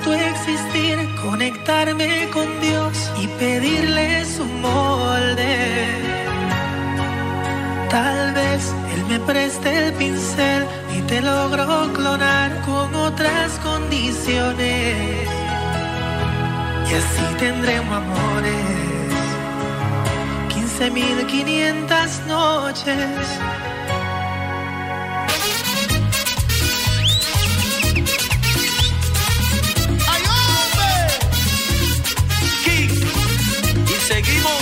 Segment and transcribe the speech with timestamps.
[0.00, 5.56] tu existir, conectarme con Dios y pedirle su molde.
[7.90, 15.28] Tal vez Él me preste el pincel y te logro clonar con otras condiciones.
[16.88, 18.76] Y así tendremos amores.
[20.54, 23.65] 15.500 noches.
[34.16, 34.52] Seguimos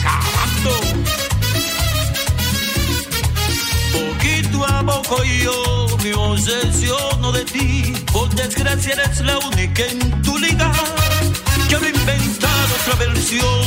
[0.00, 0.74] acabando.
[3.94, 7.94] Poquito a poco yo me obsesiono de ti.
[8.12, 10.70] Por desgracia eres la única en tu liga.
[11.68, 13.64] Quiero inventar otra versión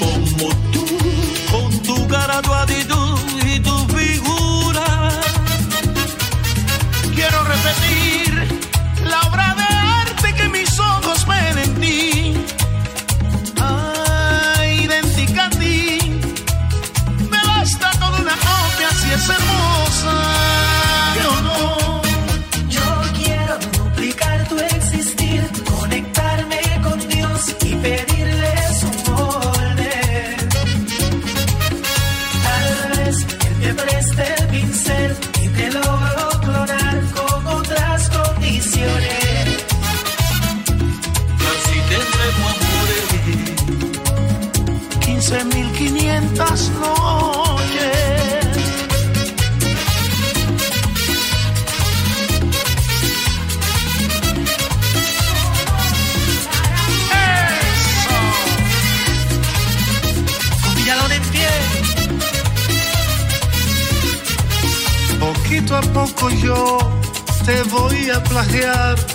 [0.00, 0.84] como tú,
[1.52, 2.52] con tu cara, tu
[3.46, 3.83] y tu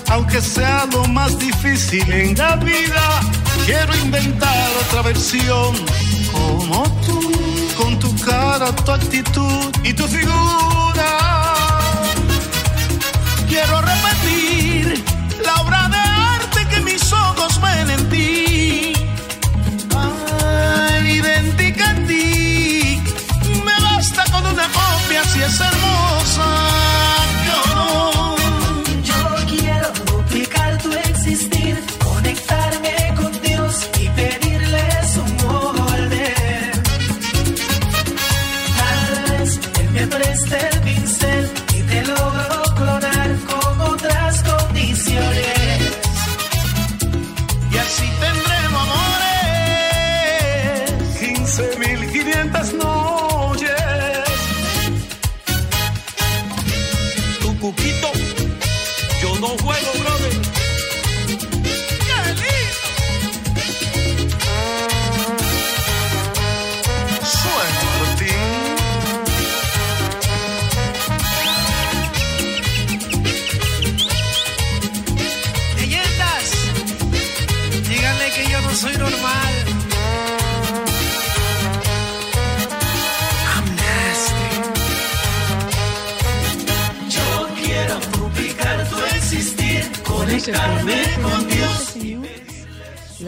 [0.10, 3.22] aunque sea lo más difícil en la vida.
[3.66, 5.76] Quiero inventar otra versión
[6.32, 7.32] como tú,
[7.78, 11.10] con tu cara, tu actitud y tu figura.
[13.48, 15.04] Quiero repetir
[15.44, 18.09] la obra de arte que mis ojos ven en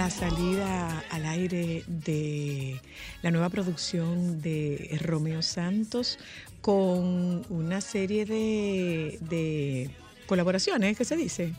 [0.02, 2.82] La salida al aire de
[3.22, 6.18] la nueva producción de Romeo Santos
[6.60, 9.92] con una serie de,
[10.26, 11.54] colaboraciones, ¿qué se dice?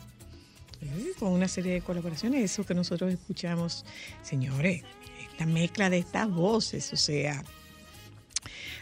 [0.80, 3.84] Eh, Con una serie de colaboraciones, eso que nosotros escuchamos,
[4.25, 4.82] señores,
[5.30, 7.44] esta mezcla de estas voces, o sea,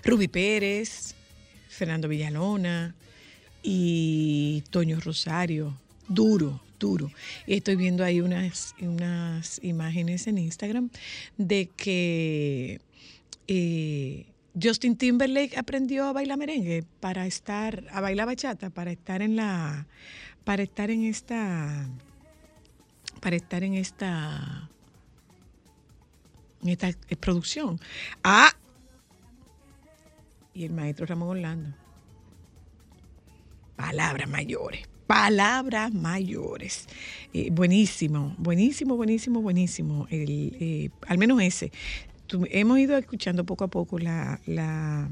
[0.02, 1.14] Ruby Pérez,
[1.68, 2.94] Fernando Villalona
[3.62, 5.78] y Toño Rosario,
[6.08, 7.12] duro, duro.
[7.46, 10.90] Y estoy viendo ahí unas, unas imágenes en Instagram
[11.38, 12.80] de que
[13.46, 14.26] eh,
[14.60, 19.86] Justin Timberlake aprendió a bailar merengue para estar, a bailar bachata, para estar en la,
[20.44, 21.88] para estar en esta,
[23.20, 24.68] para estar en esta,
[26.62, 26.90] en esta
[27.20, 27.78] producción.
[28.24, 28.50] Ah,
[30.52, 31.76] y el maestro Ramón Orlando.
[33.76, 36.86] Palabras mayores, palabras mayores.
[37.34, 40.06] Eh, buenísimo, buenísimo, buenísimo, buenísimo.
[40.08, 41.72] El, eh, al menos ese.
[42.52, 45.10] Hemos ido escuchando poco a poco la, la-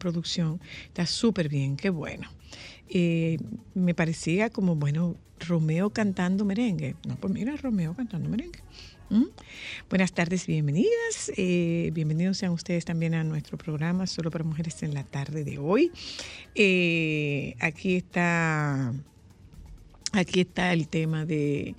[0.00, 0.60] producción.
[0.88, 2.28] Está súper bien, qué bueno.
[2.88, 3.38] Eh,
[3.74, 6.96] me parecía como, bueno, Romeo cantando merengue.
[7.06, 8.58] No, pues mira, Romeo cantando merengue.
[9.10, 9.26] ¿Mm?
[9.88, 11.30] Buenas tardes, bienvenidas.
[11.36, 15.92] Bienvenidos sean ustedes también a nuestro programa Solo para Mujeres en la tarde de hoy.
[17.60, 18.92] Aquí está.
[20.16, 21.74] Aquí está el tema de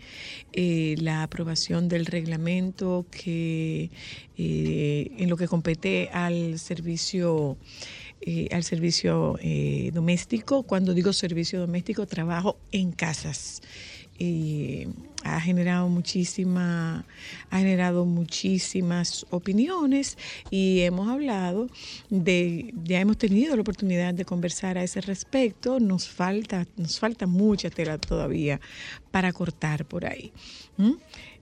[0.53, 3.89] eh, la aprobación del reglamento que
[4.37, 7.57] eh, en lo que compete al servicio
[8.21, 9.39] eh, al servicio
[9.91, 10.63] doméstico.
[10.63, 13.63] Cuando digo servicio doméstico, trabajo en casas.
[14.19, 14.87] Y
[15.23, 17.05] ha generado muchísima,
[17.49, 20.17] ha generado muchísimas opiniones
[20.49, 21.67] y hemos hablado
[22.09, 25.79] de, ya hemos tenido la oportunidad de conversar a ese respecto.
[25.79, 28.59] Nos falta, nos falta mucha tela todavía
[29.11, 30.31] para cortar por ahí.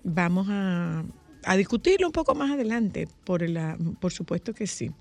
[0.04, 1.04] Vamos a,
[1.44, 4.92] a discutirlo un poco más adelante, por, la, por supuesto que sí.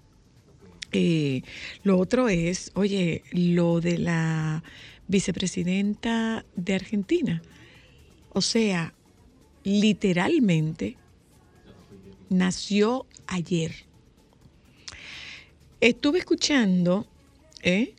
[0.92, 1.42] Eh,
[1.82, 4.62] lo otro es, oye, lo de la
[5.08, 7.42] vicepresidenta de Argentina.
[8.34, 8.92] O sea,
[9.62, 10.96] literalmente
[12.28, 13.72] nació ayer.
[15.80, 17.06] Estuve escuchando,
[17.62, 17.94] ¿eh?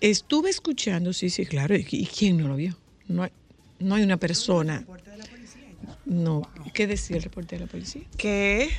[0.00, 2.78] Estuve escuchando, sí, sí, claro, ¿y quién no lo vio?
[3.08, 3.30] No hay,
[3.80, 4.86] no hay una persona.
[6.04, 6.42] No,
[6.72, 8.02] ¿qué decía el reporte de la policía?
[8.16, 8.70] que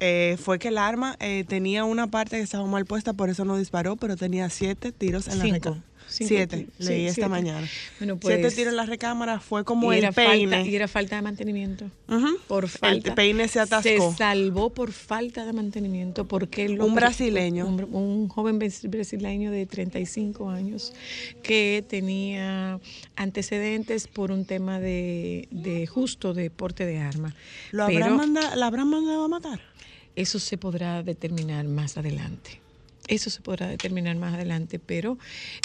[0.00, 3.44] eh, fue que el arma eh, tenía una parte que estaba mal puesta, por eso
[3.44, 5.82] no disparó, pero tenía siete tiros en la recámara.
[6.12, 7.28] Siete, leí esta siete.
[7.28, 7.66] mañana.
[7.98, 10.56] Bueno, siete pues, tiros en la recámara, fue como el era peine.
[10.56, 11.90] Falta, y era falta de mantenimiento.
[12.48, 13.08] Por falta.
[13.10, 14.12] El peine se atascó.
[14.12, 17.66] Se salvó por falta de mantenimiento porque lo Un brasileño.
[17.66, 20.92] Un, un joven brasileño de 35 años
[21.42, 22.78] que tenía
[23.16, 27.34] antecedentes por un tema de, de justo de porte de arma.
[27.70, 29.60] ¿Lo Pero habrán manda- ¿La habrán mandado a matar?
[30.14, 32.60] eso se podrá determinar más adelante.
[33.08, 35.18] Eso se podrá determinar más adelante, pero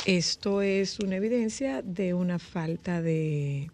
[0.05, 3.69] esto es una evidencia de una falta de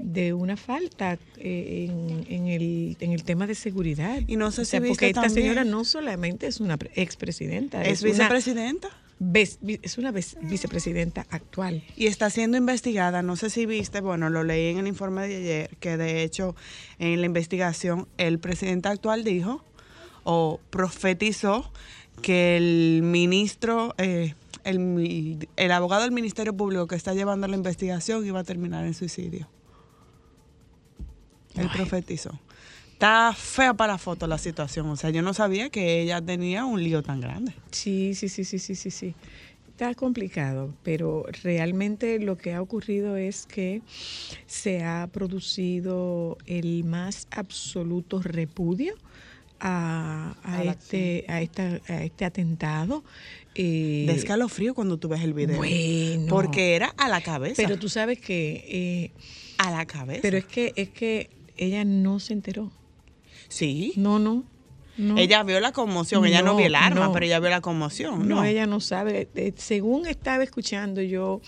[0.00, 4.20] de una falta eh, en, en el, en el tema de seguridad.
[4.28, 6.92] Y no sé O si sea, viste porque esta señora no solamente es una pre-
[6.94, 8.88] expresidenta, Es una vicepresidenta.
[9.18, 11.82] vi- es una vicepresidenta actual.
[11.96, 13.22] y está siendo investigada.
[13.22, 16.54] No sé si viste, bueno, lo leí en el informe de ayer, que de hecho
[17.00, 19.64] en la investigación el presidente actual dijo
[20.22, 21.72] o profetizó
[22.22, 24.34] que el ministro, eh,
[24.64, 28.94] el, el abogado del Ministerio Público que está llevando la investigación iba a terminar en
[28.94, 29.48] suicidio.
[31.54, 31.76] Él Ay.
[31.76, 32.38] profetizó.
[32.92, 34.88] Está fea para la foto la situación.
[34.88, 37.54] O sea, yo no sabía que ella tenía un lío tan grande.
[37.70, 39.14] Sí, sí, sí, sí, sí, sí, sí.
[39.68, 43.82] Está complicado, pero realmente lo que ha ocurrido es que
[44.46, 48.94] se ha producido el más absoluto repudio
[49.60, 53.04] a, a este, a, esta, a este atentado.
[53.54, 55.56] eh, De escalofrío cuando tú ves el video.
[55.56, 56.26] Bueno.
[56.28, 57.54] Porque era a la cabeza.
[57.62, 59.10] pero tú sabes que, eh,
[59.58, 60.20] a la cabeza.
[60.22, 62.70] pero es que es que ella no se enteró.
[63.48, 63.92] sí.
[63.96, 64.44] No, no.
[64.96, 65.16] no.
[65.18, 66.24] Ella vio la conmoción.
[66.26, 67.12] ella no No, vio el arma, no.
[67.12, 68.28] pero ella vio la conmoción.
[68.28, 69.28] No, No, ella no sabe.
[69.34, 71.40] Eh, Según estaba escuchando yo,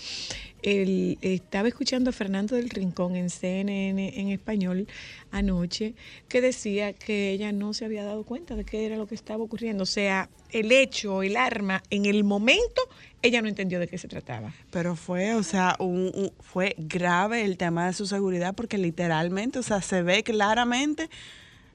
[0.63, 4.87] el, estaba escuchando a Fernando del Rincón en CNN en español
[5.31, 5.93] anoche,
[6.27, 9.43] que decía que ella no se había dado cuenta de qué era lo que estaba
[9.43, 9.83] ocurriendo.
[9.83, 12.81] O sea, el hecho, el arma, en el momento,
[13.21, 14.53] ella no entendió de qué se trataba.
[14.71, 19.59] Pero fue, o sea, un- un- fue grave el tema de su seguridad porque literalmente,
[19.59, 21.09] o sea, se ve claramente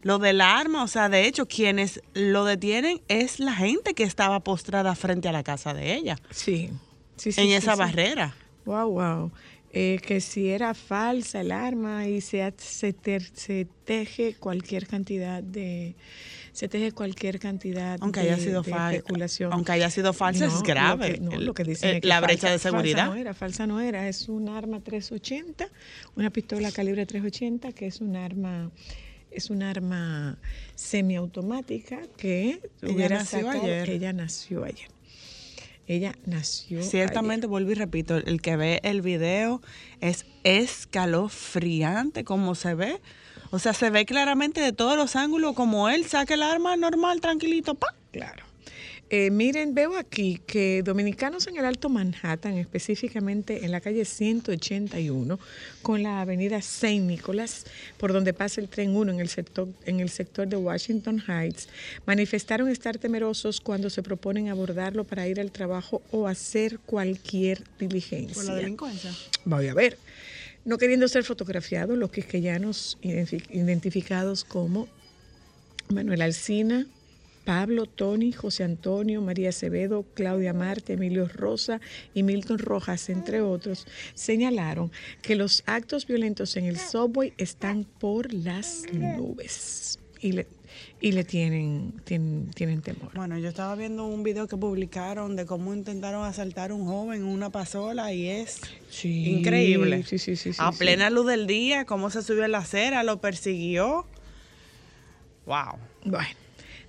[0.02, 0.82] lo del arma.
[0.84, 5.32] O sea, de hecho, quienes lo detienen es la gente que estaba postrada frente a
[5.32, 6.70] la casa de ella, Sí,
[7.16, 7.40] sí, sí.
[7.40, 7.78] en sí, esa sí.
[7.78, 8.34] barrera.
[8.66, 9.32] Wow, wow.
[9.72, 15.42] Eh, que si era falsa el arma y se, se, ter- se teje cualquier cantidad
[15.42, 15.96] de
[16.52, 19.52] se teje cualquier cantidad Aunque de, haya sido de falsa, especulación.
[19.52, 21.12] aunque haya sido falsa, No, es lo grave.
[21.14, 22.96] que- no, El- lo que dicen el- es que la brecha falsa- de seguridad.
[23.06, 24.08] Falsa no era, falsa no era.
[24.08, 25.68] Es un arma 380,
[26.14, 28.70] una pistola calibre 380, que es un arma
[29.30, 30.38] es un arma
[30.76, 33.90] semiautomática que Ella hubiera nació sacado- ayer.
[33.90, 34.88] Ella nació ayer.
[35.88, 39.62] Ella nació Ciertamente, vuelvo y repito, el que ve el video
[40.00, 43.00] es escalofriante como se ve.
[43.50, 47.20] O sea, se ve claramente de todos los ángulos como él saca el arma normal,
[47.20, 47.94] tranquilito, pa.
[48.10, 48.45] Claro.
[49.08, 55.38] Eh, miren, veo aquí que dominicanos en el Alto Manhattan, específicamente en la calle 181,
[55.82, 57.66] con la avenida Saint Nicholas,
[57.98, 61.68] por donde pasa el tren 1 en el sector, en el sector de Washington Heights,
[62.04, 68.34] manifestaron estar temerosos cuando se proponen abordarlo para ir al trabajo o hacer cualquier diligencia.
[68.34, 69.12] Por la delincuencia.
[69.44, 69.98] Voy a ver.
[70.64, 74.88] No queriendo ser fotografiados, los quisqueyanos identifi- identificados como
[75.90, 76.88] Manuel Alcina,
[77.46, 81.80] Pablo, Tony, José Antonio, María Acevedo, Claudia Marte, Emilio Rosa
[82.12, 84.90] y Milton Rojas, entre otros, señalaron
[85.22, 90.48] que los actos violentos en el subway están por las nubes y le,
[91.00, 93.12] y le tienen, tienen, tienen temor.
[93.14, 97.20] Bueno, yo estaba viendo un video que publicaron de cómo intentaron asaltar a un joven
[97.22, 98.60] en una pasola y es
[98.90, 100.02] Sí, increíble.
[100.02, 100.78] Sí, sí, sí, sí, a sí.
[100.78, 104.04] plena luz del día, cómo se subió a la acera, lo persiguió.
[105.46, 105.78] Wow.
[106.04, 106.28] Bueno,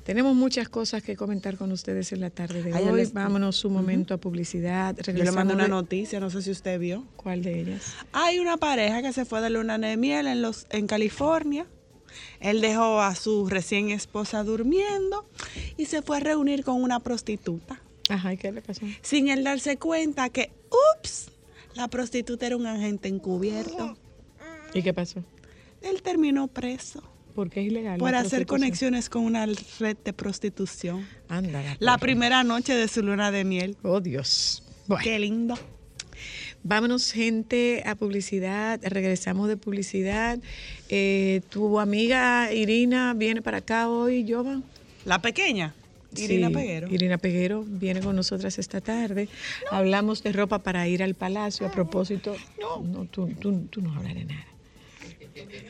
[0.08, 2.98] tenemos muchas cosas que comentar con ustedes en la tarde de hoy.
[2.98, 4.96] les- Vámonos un momento a publicidad.
[4.96, 7.04] Yo le Regresamos mandé una de- noticia, no sé si usted vio.
[7.18, 7.92] ¿Cuál de ellas?
[8.14, 11.66] Hay una pareja que se fue de luna de miel en, los, en California.
[12.40, 15.26] Él dejó a su recién esposa durmiendo
[15.76, 17.82] y se fue a reunir con una prostituta.
[18.08, 18.86] Ajá, ¿y qué le pasó?
[19.02, 20.52] Sin él darse cuenta que,
[21.02, 21.32] ups,
[21.76, 23.98] la prostituta era un agente encubierto.
[24.74, 25.22] ¿Y qué pasó?
[25.82, 27.04] Él terminó preso
[27.38, 28.00] Porque es ilegal.
[28.00, 29.46] por hacer conexiones con una
[29.80, 31.06] red de prostitución.
[31.30, 33.78] Anda, La primera noche de su luna de miel.
[33.84, 34.64] Oh, Dios.
[34.88, 35.54] Bueno, Qué lindo.
[36.64, 38.80] vámonos, gente, a publicidad.
[38.84, 40.40] Regresamos de publicidad.
[40.90, 44.64] Eh, tu amiga Irina viene para acá hoy, Jovan.
[45.06, 45.76] La pequeña,
[46.16, 46.88] Irina Sí, Peguero.
[46.92, 49.30] Irina Peguero viene con nosotras esta tarde.
[49.70, 51.68] Hablamos de ropa para ir al palacio.
[51.68, 54.44] A propósito, no, tú, tú, tú no hablaré nada.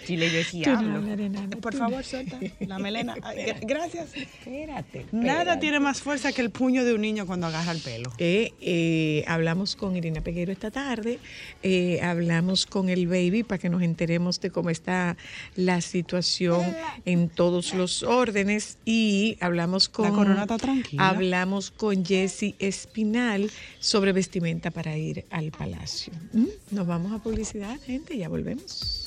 [0.05, 1.01] Chile, yo sí no hablo.
[1.01, 3.15] nada, Por favor, suelta la melena.
[3.61, 4.15] Gracias.
[4.15, 5.05] Espérate.
[5.11, 8.11] Nada tiene más fuerza que el puño de un niño cuando agarra el pelo.
[8.17, 11.19] Eh, eh, hablamos con Irina Peguero esta tarde,
[11.63, 15.17] eh, hablamos con el baby para que nos enteremos de cómo está
[15.55, 21.09] la situación en todos los órdenes y hablamos con La corona está tranquila.
[21.09, 26.13] hablamos con Jesse Espinal sobre vestimenta para ir al palacio.
[26.33, 26.45] ¿Mm?
[26.71, 29.06] Nos vamos a publicidad, gente, ya volvemos.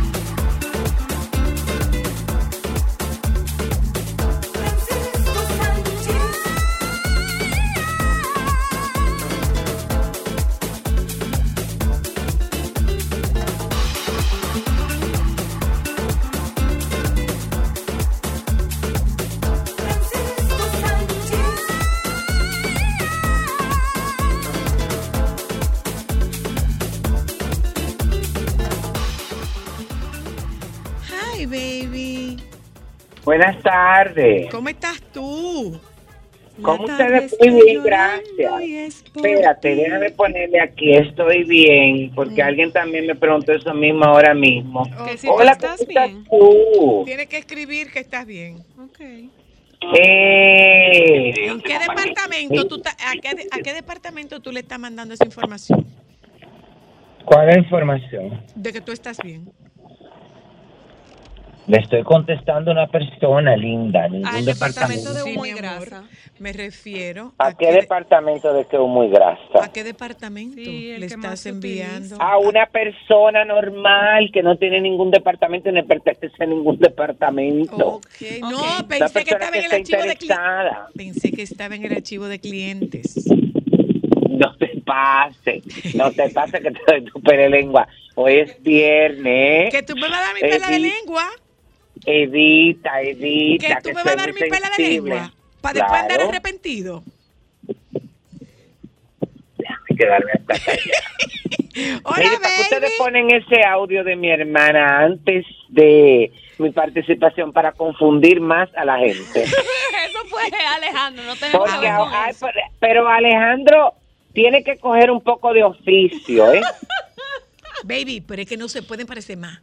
[33.31, 34.49] Buenas tardes.
[34.51, 35.79] ¿Cómo estás tú?
[36.61, 37.33] ¿Cómo ustedes?
[37.39, 38.61] Muy bien, gracias.
[38.61, 39.81] es Espérate, ti.
[39.83, 44.83] déjame ponerle aquí, estoy bien, porque alguien también me preguntó eso mismo ahora mismo.
[45.17, 46.25] Si Hola, estás ¿cómo estás bien.
[46.25, 47.03] tú?
[47.05, 48.57] Tienes que escribir que estás bien.
[48.77, 48.99] Ok.
[49.97, 55.13] Eh, ¿En qué departamento tú ta- a, qué, a qué departamento tú le estás mandando
[55.13, 55.87] esa información
[57.23, 58.43] ¿Cuál es la información?
[58.55, 59.49] de que tú estás bien?
[61.67, 65.13] Le estoy contestando a una persona linda, ningún Al departamento.
[65.13, 66.03] departamento de Sí, humo y grasa.
[66.39, 69.63] Me refiero ¿A qué departamento de que muy grasa?
[69.63, 72.17] a qué departamento Sí, le estás enviando.
[72.19, 77.75] A una persona normal que no tiene ningún departamento ni pertenece a ningún departamento.
[77.75, 78.05] Ok,
[78.41, 80.77] no, pensé que estaba que en el archivo de clientes.
[80.95, 83.25] Pensé que estaba en el archivo de clientes.
[84.29, 85.61] No te pase,
[85.93, 87.87] no te pase que te doy tu pere lengua.
[88.15, 89.71] Hoy es viernes.
[89.71, 91.29] Que tú me vas a dar mi pela de lengua.
[92.05, 93.75] Edita, edita.
[93.81, 95.33] Que tú me vas a dar mi pela de lengua.
[95.61, 96.29] Para después andar Claro.
[96.29, 97.03] arrepentido.
[99.57, 101.07] Déjame quedarme hasta callada.
[102.03, 102.93] Hola, ¿para qué ustedes baby.
[102.97, 108.97] ponen ese audio de mi hermana antes de mi participación para confundir más a la
[108.97, 109.43] gente?
[109.43, 110.41] Eso fue
[110.75, 112.33] Alejandro, no te Porque, ay,
[112.79, 113.93] pero Alejandro
[114.33, 116.61] tiene que coger un poco de oficio, ¿eh?
[117.83, 119.59] Baby, pero es que no se pueden parecer más.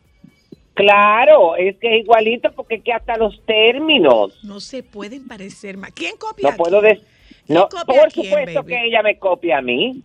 [0.79, 4.39] Claro, es que es igualito porque es que hasta los términos.
[4.45, 5.91] No se pueden parecer más.
[5.91, 6.53] ¿Quién copia?
[6.53, 6.87] No puedo aquí?
[6.91, 7.05] decir.
[7.49, 8.73] No, ¿Quién copia por quién, supuesto baby?
[8.73, 10.01] que ella me copia a mí.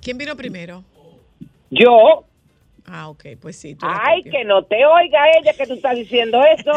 [0.00, 0.84] ¿Quién vino primero?
[1.70, 2.24] Yo,
[2.86, 3.74] Ah, ok, pues sí.
[3.74, 6.72] tú ay, que no te oiga ella que tú estás diciendo eso,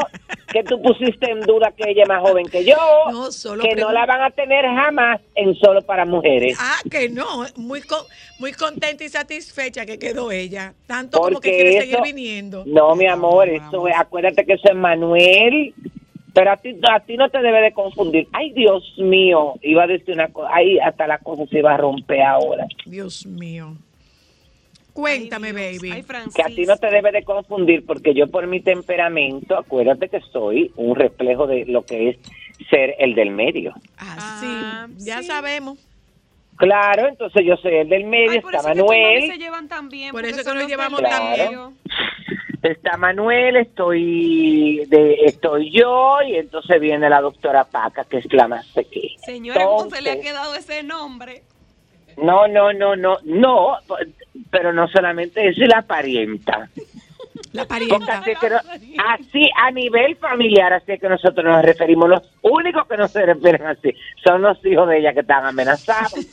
[0.53, 2.77] que tú pusiste en duda que ella es más joven que yo,
[3.11, 6.57] No, solo que no la van a tener jamás en solo para mujeres.
[6.61, 7.25] Ah, que no.
[7.57, 8.05] Muy, co-
[8.39, 10.73] muy contenta y satisfecha que quedó ella.
[10.87, 12.63] Tanto como que quiere eso- seguir viniendo.
[12.65, 15.73] No, mi amor, eso es, acuérdate que eso es Manuel.
[16.33, 18.27] Pero a ti, a ti no te debe de confundir.
[18.33, 20.49] Ay, Dios mío, iba a decir una cosa.
[20.53, 22.65] Ay, hasta la cosa se iba a romper ahora.
[22.85, 23.77] Dios mío.
[24.95, 25.91] Cuéntame, baby.
[25.91, 26.05] Ay.
[26.33, 30.21] Que a ti no te debe de confundir, porque yo por mi temperamento, acuérdate que
[30.31, 32.17] soy un reflejo de lo que es
[32.69, 33.73] ser el del medio.
[33.97, 35.25] Así, Ah, ya sí.
[35.27, 35.77] sabemos.
[36.55, 40.11] Claro, entonces yo soy el del medio, Ay, por está Manuel, se llevan tan bien.
[40.13, 41.73] Por eso que nos llevamos del tan medio.
[42.63, 48.47] está Manuel, estoy de, estoy yo y entonces viene la doctora Paca, que es la
[48.47, 49.19] más pequeña.
[49.25, 51.43] Señora, ¿cómo se le ha Entonces, quedado ese nombre?
[52.17, 53.77] No, no, no, no, no,
[54.49, 56.69] pero no solamente eso, y la parienta.
[57.51, 58.19] La parienta.
[58.19, 58.59] así, es que no-
[59.07, 63.25] así a nivel familiar, así es que nosotros nos referimos, los únicos que no se
[63.25, 63.93] refieren así
[64.23, 66.13] son los hijos de ella que están amenazados.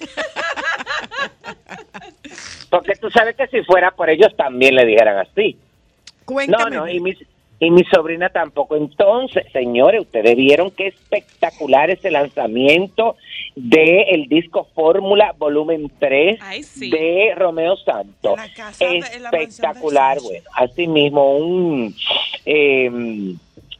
[2.70, 5.56] Porque tú sabes que si fuera por ellos también le dijeran así.
[5.56, 6.76] No, Cuéntame.
[6.76, 7.14] no, y mi,
[7.64, 8.74] y mi sobrina tampoco.
[8.76, 13.16] Entonces, señores, ustedes vieron qué espectacular ese lanzamiento
[13.54, 16.90] de el disco Fórmula Volumen 3 Ay, sí.
[16.90, 18.36] de Romeo Santos.
[18.80, 20.44] De- de Espectacular, bueno.
[20.56, 21.94] Asimismo, un
[22.44, 22.90] eh,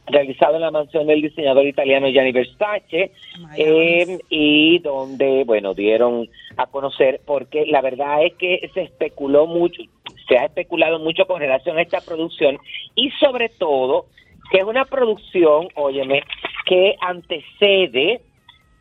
[0.07, 3.11] realizado en la mansión del diseñador italiano Gianni Versace
[3.57, 9.81] eh, y donde, bueno, dieron a conocer, porque la verdad es que se especuló mucho,
[10.27, 12.57] se ha especulado mucho con relación a esta producción
[12.95, 14.07] y sobre todo
[14.51, 16.23] que es una producción, óyeme,
[16.65, 18.21] que antecede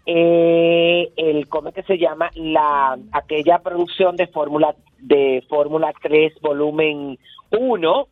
[0.05, 6.41] eh, el cómo es que se llama la aquella producción de Fórmula de Fórmula 3
[6.41, 7.19] volumen
[7.51, 8.09] 1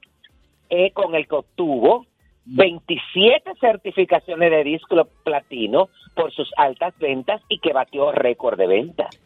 [0.71, 2.07] eh, con el que obtuvo
[2.47, 9.21] 27 certificaciones de disco platino por sus altas ventas y que batió récord de ventas.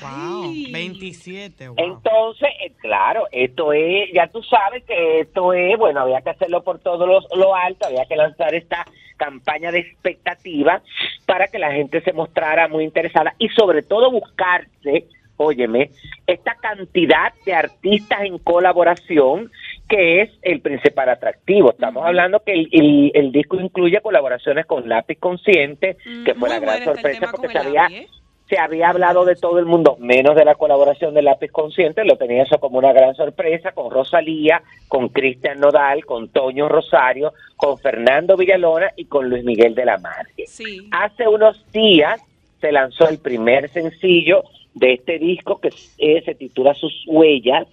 [0.00, 0.72] Wow, Ay.
[0.72, 1.76] 27, wow.
[1.78, 6.62] Entonces, eh, claro, esto es, ya tú sabes que esto es, bueno, había que hacerlo
[6.64, 8.84] por todo lo, lo alto, había que lanzar esta
[9.16, 10.82] campaña de expectativa
[11.26, 15.06] para que la gente se mostrara muy interesada y sobre todo buscarse,
[15.36, 15.90] óyeme,
[16.26, 19.50] esta cantidad de artistas en colaboración
[19.88, 21.70] que es el principal atractivo.
[21.70, 26.58] Estamos hablando que el, el- el disco incluye colaboraciones con Lápiz Consciente, que fue la
[26.60, 28.08] gran sorpresa porque sabía ¿eh?
[28.48, 32.16] Se había hablado de todo el mundo, menos de la colaboración de Lápiz Consciente, lo
[32.16, 37.76] tenía eso como una gran sorpresa, con Rosalía, con Cristian Nodal, con Toño Rosario, con
[37.78, 40.46] Fernando Villalona y con Luis Miguel de la Marque.
[40.46, 40.88] Sí.
[40.90, 42.22] Hace unos días
[42.60, 47.66] se lanzó el primer sencillo de este disco que eh, se titula Sus Huellas,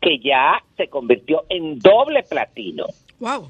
[0.00, 2.84] que ya se convirtió en doble platino
[3.20, 3.48] Wow.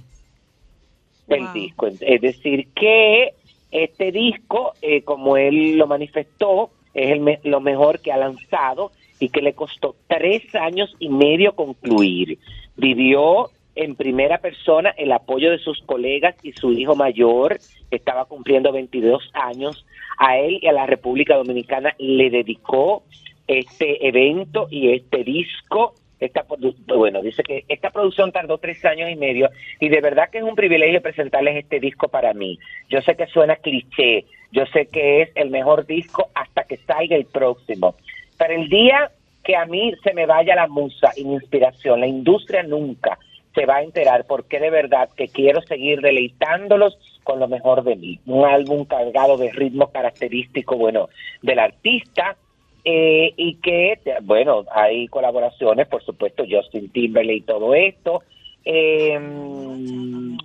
[1.26, 1.52] del Wow.
[1.52, 1.86] disco.
[1.88, 3.34] Es decir, que
[3.70, 8.92] este disco, eh, como él lo manifestó, es el me- lo mejor que ha lanzado
[9.20, 12.38] y que le costó tres años y medio concluir.
[12.76, 17.58] Vivió en primera persona el apoyo de sus colegas y su hijo mayor,
[17.90, 19.84] que estaba cumpliendo 22 años.
[20.18, 23.04] A él y a la República Dominicana le dedicó
[23.46, 25.94] este evento y este disco.
[26.20, 26.44] Esta,
[26.86, 30.44] bueno, dice que esta producción tardó tres años y medio y de verdad que es
[30.44, 32.58] un privilegio presentarles este disco para mí.
[32.88, 37.16] Yo sé que suena cliché, yo sé que es el mejor disco hasta que salga
[37.16, 37.94] el próximo,
[38.36, 39.10] pero el día
[39.44, 43.18] que a mí se me vaya la musa y mi inspiración, la industria nunca
[43.54, 47.96] se va a enterar porque de verdad que quiero seguir deleitándolos con lo mejor de
[47.96, 48.20] mí.
[48.26, 51.08] Un álbum cargado de ritmo característico, bueno,
[51.42, 52.36] del artista,
[52.84, 58.22] eh, y que, bueno, hay colaboraciones, por supuesto, Justin Timberlake y todo esto.
[58.64, 59.18] Eh,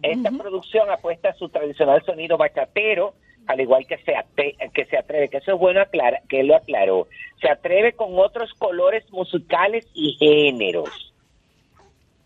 [0.02, 3.14] esta producción apuesta a su tradicional sonido bachatero,
[3.48, 6.48] al igual que se, ate- que se atreve, que eso es bueno aclara, que él
[6.48, 7.08] lo aclaró,
[7.42, 11.14] se atreve con otros colores musicales y géneros,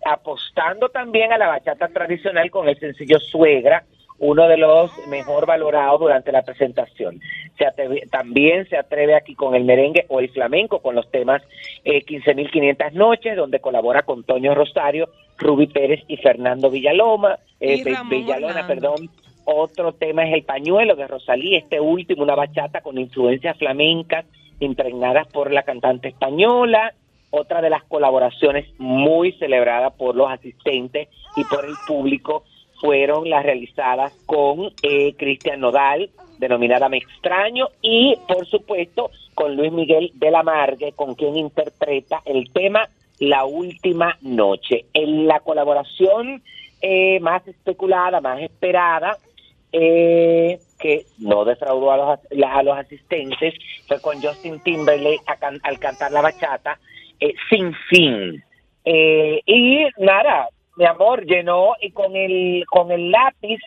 [0.06, 3.84] apostando también a la bachata tradicional con el sencillo Suegra,
[4.20, 7.20] uno de los mejor valorados durante la presentación.
[7.58, 11.42] Se atreve- también se atreve aquí con el merengue o el flamenco con los temas
[11.84, 17.84] eh, 15.500 noches, donde colabora con Toño Rosario, Ruby Pérez y Fernando Villaloma, eh, Y
[18.10, 18.68] Villalona, Orlando.
[18.68, 19.10] perdón.
[19.46, 24.26] Otro tema es el pañuelo de Rosalía, este último, una bachata con influencias flamencas
[24.60, 26.94] impregnadas por la cantante española.
[27.30, 32.44] Otra de las colaboraciones muy celebrada por los asistentes y por el público
[32.80, 36.10] fueron las realizadas con eh, Cristian Nodal,
[36.40, 42.22] denominada Me Extraño, y por supuesto con Luis Miguel de la Margue, con quien interpreta
[42.26, 42.88] el tema
[43.20, 44.86] La Última Noche.
[44.94, 46.42] En la colaboración
[46.82, 49.18] eh, más especulada, más esperada,
[49.72, 53.54] eh, que no defraudó a los, a los asistentes,
[53.88, 56.80] fue con Justin Timberlake can- al cantar la bachata,
[57.20, 58.44] eh, Sin Fin.
[58.86, 63.60] Eh, y nada, mi amor, llenó y con el, con el lápiz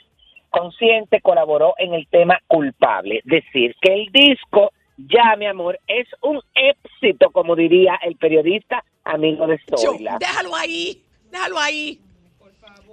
[0.49, 3.21] consciente colaboró en el tema culpable.
[3.25, 9.47] Decir, que el disco ya, mi amor, es un éxito, como diría el periodista amigo
[9.47, 10.19] de Zoila.
[10.19, 12.01] déjalo ahí, déjalo ahí.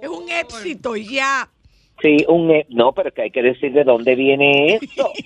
[0.00, 1.48] es un éxito ya.
[2.00, 5.12] Sí, un e- no, pero que hay que decir de dónde viene eso.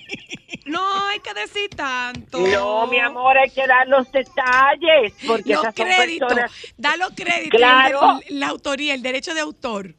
[0.65, 2.39] No hay que decir tanto.
[2.39, 6.73] No, mi amor, hay que dar los detalles, porque Los esas son créditos, personas.
[6.77, 7.99] da los créditos, Claro.
[8.29, 9.93] el- la autoría, el derecho de autor.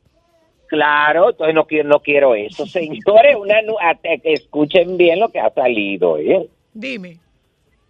[0.68, 3.36] Claro, entonces no quiero, no quiero eso, señores.
[3.36, 3.56] Una,
[4.02, 6.48] que escuchen bien lo que ha salido, ¿eh?
[6.72, 7.18] Dime,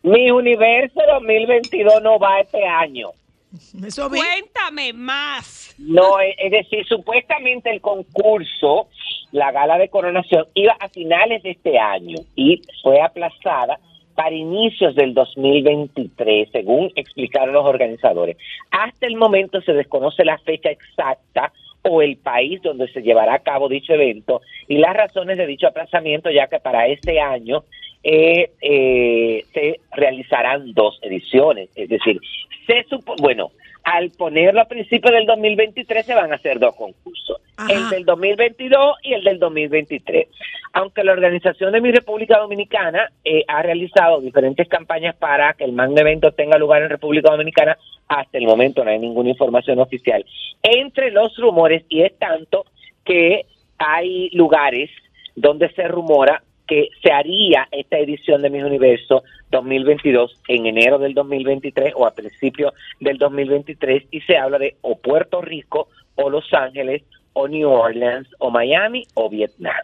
[0.03, 3.11] Mi universo 2022 no va este año.
[3.87, 4.09] eso.
[4.09, 5.75] Cuéntame más.
[5.79, 8.89] No, es es decir, supuestamente el concurso,
[9.33, 13.79] la gala de coronación, iba a finales de este año y fue aplazada
[14.15, 18.37] para inicios del 2023, según explicaron los organizadores.
[18.71, 23.39] Hasta el momento se desconoce la fecha exacta o el país donde se llevará a
[23.41, 27.65] cabo dicho evento y las razones de dicho aplazamiento, ya que para este año
[28.05, 32.21] eh, eh, se realizarán dos ediciones, es decir,
[32.67, 33.51] se supo, bueno,
[33.83, 37.73] al ponerlo a principios del 2023 se van a hacer dos concursos, Ajá.
[37.73, 40.29] el del 2022 y el del 2023.
[40.75, 45.73] Aunque la organización de mi República Dominicana eh, ha realizado diferentes campañas para que el
[45.73, 50.25] magno evento tenga lugar en República Dominicana, hasta el momento no hay ninguna información oficial.
[50.63, 52.67] Entre los rumores, y es tanto
[53.05, 53.47] que
[53.79, 54.91] hay lugares
[55.37, 61.15] donde se rumora que se haría esta edición de Mis Universo 2022 en enero del
[61.15, 66.53] 2023 o a principios del 2023 y se habla de o Puerto Rico o Los
[66.53, 67.03] Ángeles
[67.35, 69.75] o New Orleans o Miami o Vietnam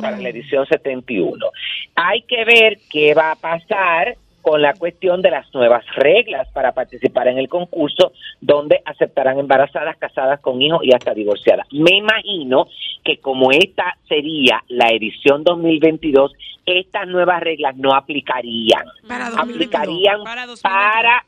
[0.00, 1.46] para la edición 71.
[1.94, 6.72] Hay que ver qué va a pasar con la cuestión de las nuevas reglas para
[6.72, 11.66] participar en el concurso, donde aceptarán embarazadas, casadas con hijos y hasta divorciadas.
[11.72, 12.66] Me imagino
[13.04, 16.32] que como esta sería la edición 2022,
[16.66, 18.84] estas nuevas reglas no aplicarían.
[19.06, 19.40] Para 2022.
[19.40, 20.60] Aplicarían Para 2022.
[20.62, 21.24] para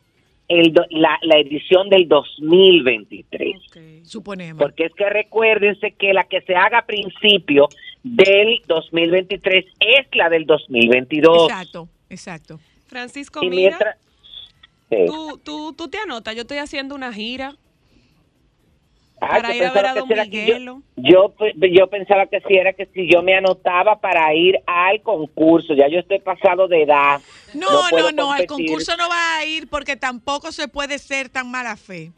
[0.49, 3.57] el la, la edición del 2023.
[3.57, 3.77] Ok.
[4.05, 4.61] Suponemos.
[4.61, 7.69] Porque es que recuérdense que la que se haga a principio
[8.03, 11.51] del 2023 es la del 2022.
[11.51, 12.61] Exacto, exacto.
[12.91, 13.97] Francisco, Y mira, mientras...
[14.91, 15.07] Sí.
[15.07, 16.35] tú, tú, tú te anotas.
[16.35, 17.57] Yo estoy haciendo una gira.
[19.21, 20.83] Ah, para ir a ver a Don Miguelo.
[20.97, 25.03] Yo, yo, yo pensaba que si era que si yo me anotaba para ir al
[25.03, 27.21] concurso, ya yo estoy pasado de edad.
[27.55, 31.29] No, no, puedo no, al concurso no va a ir porque tampoco se puede ser
[31.29, 32.13] tan mala fe.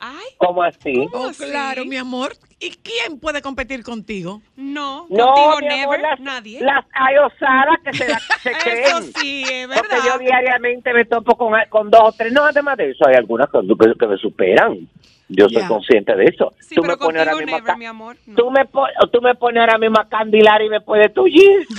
[0.00, 0.92] Ay, ¿Cómo así?
[1.10, 1.44] ¿Cómo Oh, así?
[1.44, 2.32] claro, mi amor.
[2.60, 4.40] ¿Y quién puede competir contigo?
[4.56, 6.60] no, No, contigo mi amor, never, las, nadie.
[6.60, 8.60] las hay osadas que se, la- se Eso
[8.98, 9.12] creen.
[9.16, 10.04] sí, es Porque verdad.
[10.06, 12.32] yo diariamente me topo con, con dos o tres.
[12.32, 14.88] No, además de eso, hay algunas que, que- que me superan.
[15.30, 15.68] Yo soy Ya.
[15.68, 16.54] consciente de eso.
[16.60, 18.16] Sí, tú pero me pones ahora mismo never, mi amor.
[18.26, 18.34] no.
[18.36, 18.64] Tú me,
[19.12, 21.66] tú me pones ahora mismo a candilar y me puedes tullir.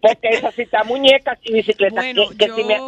[0.00, 2.04] Porque esa sí está muñecas y bicicletas.
[2.04, 2.80] Bueno, que, que yo si me-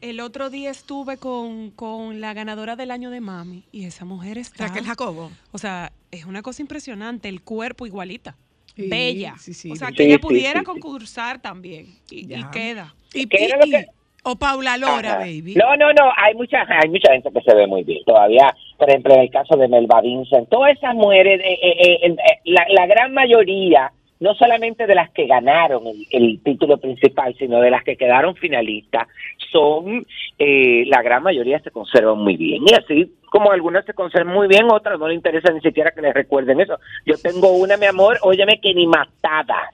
[0.00, 4.38] el otro día estuve con, con la ganadora del año de mami y esa mujer
[4.38, 4.68] está...
[4.68, 5.30] Raquel Jacobo.
[5.52, 8.36] O sea, es una cosa impresionante, el cuerpo igualita.
[8.76, 9.34] Sí, Bella.
[9.38, 9.94] sí, sí, o sea, sí.
[9.94, 10.64] que ella pudiera sí, sí.
[10.64, 11.86] concursar también.
[12.10, 12.94] Y, y queda.
[13.12, 13.86] Y, ¿Qué y- era lo y- que-
[14.22, 15.18] o Paula Lora, Ajá.
[15.20, 15.54] baby.
[15.54, 18.04] No, no, no, hay mucha, hay mucha gente que se ve muy bien.
[18.04, 22.06] Todavía, por ejemplo, en el caso de Melba Vincent, todas esas mujeres, eh, eh, eh,
[22.06, 27.34] eh, la, la gran mayoría, no solamente de las que ganaron el, el título principal,
[27.38, 29.08] sino de las que quedaron finalistas,
[29.50, 30.06] son,
[30.38, 32.62] eh, la gran mayoría se conservan muy bien.
[32.66, 36.02] Y así como algunas se conservan muy bien, otras no le interesa ni siquiera que
[36.02, 36.78] les recuerden eso.
[37.06, 39.72] Yo tengo una, mi amor, óyeme, que ni matada.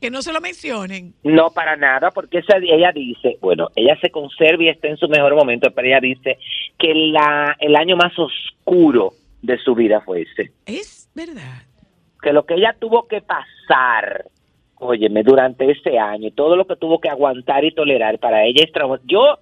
[0.00, 1.14] Que no se lo mencionen.
[1.24, 5.08] No, para nada, porque esa, ella dice, bueno, ella se conserva y está en su
[5.08, 6.38] mejor momento, pero ella dice
[6.78, 10.52] que la, el año más oscuro de su vida fue ese.
[10.66, 11.71] Es verdad.
[12.22, 14.26] Que lo que ella tuvo que pasar,
[14.78, 18.72] óyeme, durante ese año, todo lo que tuvo que aguantar y tolerar para ella es
[18.72, 19.38] trauma- Yo,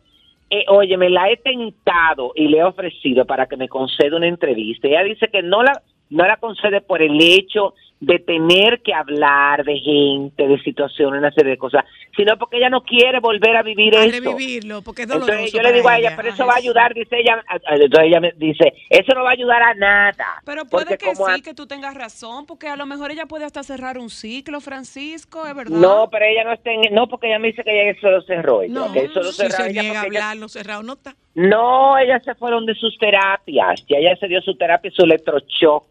[0.48, 4.88] eh, óyeme, la he tentado y le he ofrecido para que me conceda una entrevista.
[4.88, 9.62] Ella dice que no la, no la concede por el hecho de tener que hablar
[9.62, 11.84] de gente, de situaciones, una serie de cosas,
[12.16, 14.30] sino porque ella no quiere volver a vivir A esto.
[14.30, 15.32] revivirlo, porque es doloroso.
[15.32, 16.16] Entonces yo le digo a ella, ella.
[16.16, 19.32] pero eso va a ayudar, dice ella, entonces ella me dice, eso no va a
[19.34, 20.26] ayudar a nada.
[20.46, 23.44] Pero puede que a- sí, que tú tengas razón, porque a lo mejor ella puede
[23.44, 25.76] hasta cerrar un ciclo, Francisco, es verdad.
[25.76, 28.22] No, pero ella no está en, no, porque ella me dice que ella eso lo
[28.22, 28.62] cerró.
[28.62, 30.82] ella, No, que eso lo si cerró se ella niega a ella- hablar, lo cerrado
[30.82, 31.14] no está.
[31.34, 33.84] No, ellas se fueron de sus terapias.
[33.86, 35.84] Y ella se dio su terapia y su electroshock.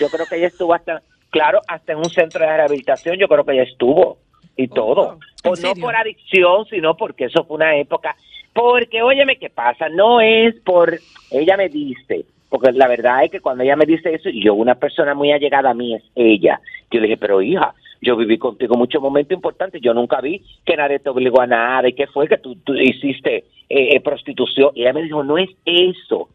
[0.00, 1.00] Yo creo que ella estuvo hasta,
[1.34, 3.16] claro, hasta en un centro de rehabilitación.
[3.18, 4.18] Yo creo que ella estuvo
[4.56, 5.18] y todo.
[5.42, 8.14] ¿en O no por adicción, sino porque eso fue una época.
[8.52, 9.88] Porque, óyeme, ¿qué pasa?
[9.88, 10.96] No es por.
[11.32, 12.24] Ella me dice.
[12.48, 15.32] Porque la verdad es que cuando ella me dice eso, y yo, una persona muy
[15.32, 16.60] allegada a mí es ella.
[16.88, 19.82] Yo le dije, pero hija, yo viví contigo muchos momentos importantes.
[19.82, 22.74] Yo nunca vi que nadie te obligó a nada y que fue que tú, tú
[22.76, 24.70] hiciste eh, eh, prostitución.
[24.76, 26.28] Y ella me dijo, no es eso.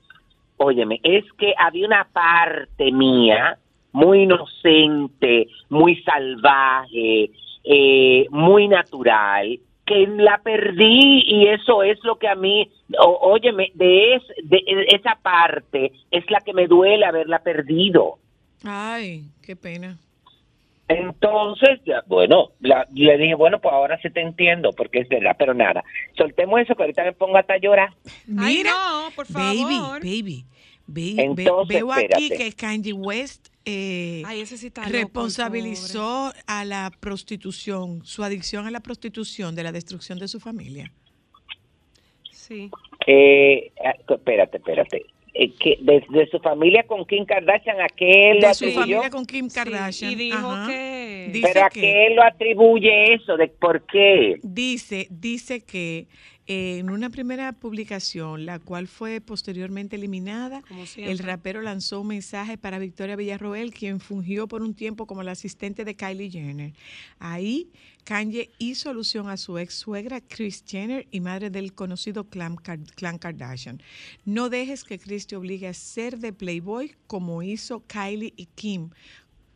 [0.57, 3.57] óyeme, es que había una parte mía
[3.91, 7.31] muy inocente, muy salvaje,
[7.63, 13.71] eh, muy natural, que la perdí y eso es lo que a mí, o- óyeme,
[13.73, 18.19] de, es, de esa parte es la que me duele haberla perdido.
[18.63, 19.97] Ay, qué pena.
[20.87, 25.35] Entonces, ya, bueno, la- le dije, bueno, pues ahora sí te entiendo, porque es verdad,
[25.37, 25.83] pero nada,
[26.17, 27.89] soltemos eso, que ahorita me pongo hasta a llorar.
[28.39, 29.99] Ay, Mira, no, por baby, favor.
[29.99, 30.45] baby.
[30.87, 35.03] Ve- ve- Entonces, veo aquí que Kanye West eh, Ay, ese sí está loco, el
[35.03, 40.91] responsabilizó a la prostitución, su adicción a la prostitución de la destrucción de su familia.
[42.31, 42.69] Sí.
[43.05, 45.05] Eh, eh, espérate, espérate.
[45.33, 48.79] Eh, que desde su familia con Kim Kardashian, ¿a qué él lo De su atribuyó?
[48.97, 50.11] familia con Kim Kardashian.
[50.11, 50.67] y dijo Ajá.
[50.67, 53.37] que- Dice Pero ¿a que- qué él lo atribuye eso?
[53.37, 54.39] ¿De por qué?
[54.41, 56.07] Dice, dice que
[56.51, 60.63] en una primera publicación, la cual fue posteriormente eliminada,
[60.97, 65.33] el rapero lanzó un mensaje para Victoria Villarroel, quien fungió por un tiempo como la
[65.33, 66.73] asistente de Kylie Jenner.
[67.19, 67.69] Ahí,
[68.03, 73.19] Kanye hizo alusión a su ex suegra Kris Jenner y madre del conocido clan, clan
[73.19, 73.79] Kardashian.
[74.25, 78.89] No dejes que Kris te obligue a ser de Playboy como hizo Kylie y Kim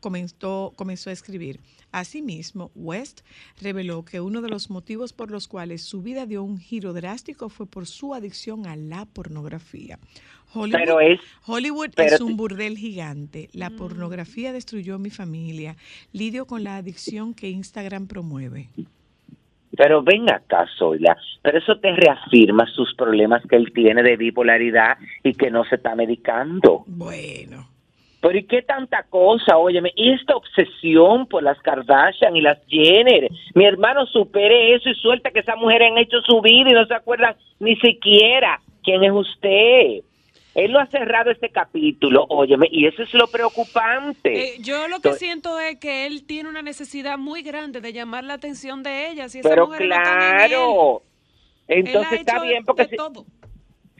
[0.03, 1.59] comenzó, comenzó a escribir.
[1.91, 3.21] Asimismo, West
[3.61, 7.49] reveló que uno de los motivos por los cuales su vida dio un giro drástico
[7.49, 9.97] fue por su adicción a la pornografía.
[10.53, 13.49] Hollywood, Pero es- Hollywood pero es un burdel gigante.
[13.53, 15.75] La pornografía destruyó mi familia.
[16.11, 18.69] Lidio con la adicción que Instagram promueve.
[19.75, 21.17] Pero ven acá, Zoila.
[21.41, 25.75] Pero eso te reafirma sus problemas que él tiene de bipolaridad y que no se
[25.77, 26.83] está medicando.
[26.85, 27.72] Bueno.
[28.23, 29.57] Pero ¿y qué tanta cosa?
[29.57, 33.29] Óyeme, y esta obsesión por las Kardashian y las Jenner.
[33.53, 36.85] Mi hermano supere eso y suelta que esas mujeres han hecho su vida y no
[36.85, 40.03] se acuerdan ni siquiera quién es usted.
[40.55, 44.53] Él lo ha cerrado este capítulo, óyeme, y eso es lo preocupante.
[44.53, 47.91] Eh, yo lo que Entonces- siento es que él tiene una necesidad muy grande de
[47.91, 49.87] llamar la atención de ellas y esas Pero no en él.
[49.89, 51.01] claro,
[51.67, 53.25] Él entonces ha está bien porque de si, todo.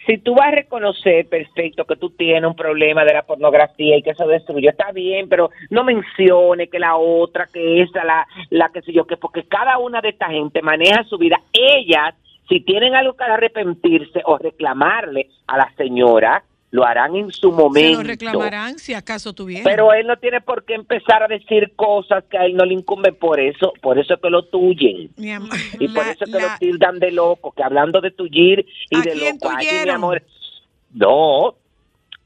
[0.06, 4.04] Si tú vas a reconocer perfecto que tú tienes un problema de la pornografía y
[4.04, 8.70] que eso destruyó, está bien, pero no mencione que la otra, que esa, la, la
[8.70, 11.40] que sé yo, que porque cada una de esta gente maneja su vida.
[11.54, 12.16] Ellas,
[12.50, 17.56] si tienen algo que arrepentirse o reclamarle a la señora, lo harán en su Se
[17.56, 18.02] momento.
[18.02, 19.64] lo reclamarán si acaso tuvieran.
[19.64, 22.74] Pero él no tiene por qué empezar a decir cosas que a él no le
[22.74, 25.12] incumben por eso, por eso es que lo tuyen.
[25.16, 25.48] Mi am-
[25.80, 29.02] Y por eso que la- lo tildan de loco, que hablando de tuyir y ¿A
[29.02, 29.54] de quién loco.
[29.56, 30.24] Ay, mi amor,
[30.96, 31.56] no,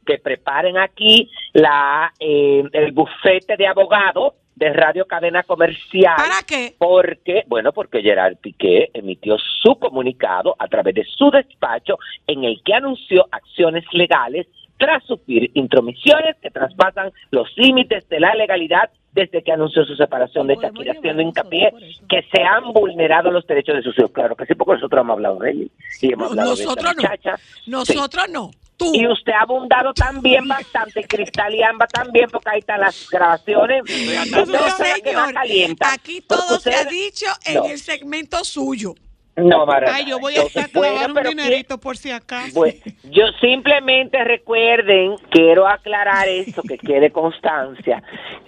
[0.06, 6.16] que preparen aquí la eh, el bufete de abogados de Radio Cadena Comercial.
[6.18, 6.76] ¿Para qué?
[6.78, 12.62] Porque, bueno, porque Gerard Piqué emitió su comunicado a través de su despacho en el
[12.64, 19.44] que anunció acciones legales tras sufrir intromisiones que traspasan los límites de la legalidad desde
[19.44, 21.72] que anunció su separación de Shakira, haciendo hincapié
[22.08, 24.12] que se han vulnerado los derechos de sus hijos.
[24.12, 26.94] Claro que sí, porque nosotros hemos hablado de él y hemos hablado de nosotros esta
[26.94, 27.10] no.
[27.10, 27.36] muchacha.
[27.66, 28.52] Nosotros no.
[28.78, 28.92] Tú.
[28.94, 33.84] Y usted ha abundado también bastante, Cristal y Amba también, porque ahí están las grabaciones.
[34.32, 35.34] No, señor.
[35.34, 35.94] calienta.
[35.94, 37.66] Aquí todo se ha dicho en No.
[37.66, 38.94] el segmento suyo.
[39.38, 39.94] No, Mara.
[39.94, 40.42] Ay, yo voy a
[40.74, 42.56] bueno, un dinerito por si acaso.
[42.56, 48.02] Pues yo simplemente recuerden, quiero aclarar esto, que quede constancia,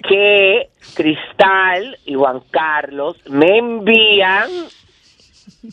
[0.08, 4.50] que Cristal y Juan Carlos me envían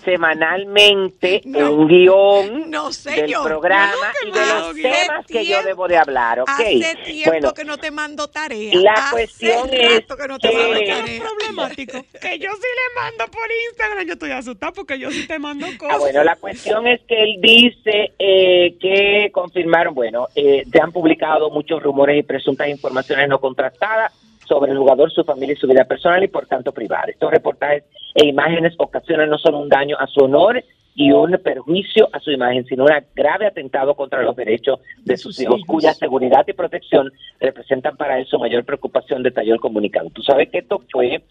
[0.04, 1.72] semanalmente No.
[1.72, 3.44] un guion No, del señor.
[3.46, 3.92] programa
[4.24, 5.66] No, y de los temas que yo Tiempo.
[5.66, 6.48] debo de hablar, ¿ok?
[6.48, 8.74] Hace tiempo bueno, que no te mando tarea.
[8.80, 11.20] la Hace cuestión es que no te que- mando tarea.
[11.20, 12.04] problemático.
[12.20, 14.06] Que yo sí le mando por Instagram.
[14.06, 15.96] Yo estoy asustada porque yo sí te mando cosas.
[15.96, 20.92] Ah, bueno, la cuestión es que él dice eh, que confirmaron, bueno, eh, se han
[20.92, 24.12] publicado muchos rumores y presuntas informaciones no contrastadas
[24.48, 27.04] sobre el jugador, su familia y su vida personal y por tanto privada.
[27.08, 30.62] Estos reportajes e imágenes ocasionan no solo un daño a su honor
[30.94, 35.38] y un perjuicio a su imagen, sino un grave atentado contra los derechos de, sus,
[35.38, 40.08] hijos, cuya seguridad y protección representan para él su mayor preocupación, detalló el comunicado.
[40.08, 41.22] Tú sabes que esto fue,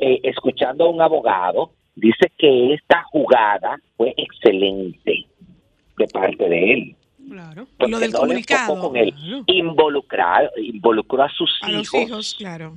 [0.00, 5.26] eh, escuchando a un abogado, dice que esta jugada fue excelente
[5.96, 6.96] de parte de él.
[7.32, 7.66] Claro.
[7.78, 8.80] Lo del no le enfocó comunicado.
[8.80, 9.12] con él.
[9.14, 9.44] claro.
[9.46, 12.76] Involucrar, involucró a sus A los hijos, hijos, claro.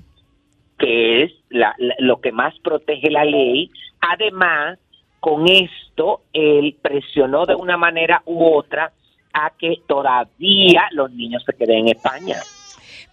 [0.79, 3.69] que es la- la- lo que más protege la ley.
[4.01, 4.77] Además,
[5.19, 8.91] con esto, él presionó de una manera u otra
[9.33, 12.37] a que todavía los niños se queden en España.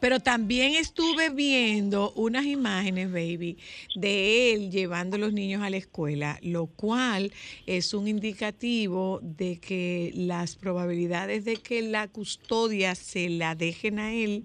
[0.02, 3.56] Pero también estuve viendo unas imágenes, baby,
[3.94, 7.32] de él llevando a los niños a la escuela, lo cual
[7.66, 14.12] es un indicativo de que las probabilidades de que la custodia se la dejen a
[14.12, 14.44] él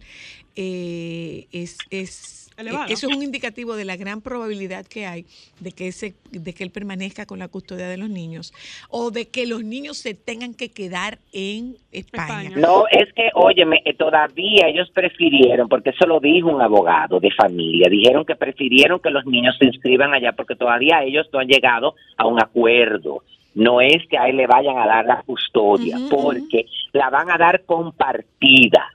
[0.57, 2.85] eh, es, es Elevado.
[2.89, 5.25] eso es un indicativo de la gran probabilidad que hay
[5.59, 8.51] de que ese, de que él permanezca con la custodia de los niños
[8.89, 12.49] o de que los niños se tengan que quedar en España.
[12.49, 12.57] España.
[12.57, 17.29] No, es que, óyeme, eh, todavía ellos prefirieron, porque eso lo dijo un abogado de
[17.29, 21.47] familia, dijeron que prefirieron que los niños se inscriban allá porque todavía ellos no han
[21.47, 23.23] llegado a un acuerdo.
[23.53, 27.37] No es que a él le vayan a dar la custodia, porque la van a
[27.37, 28.93] dar compartida.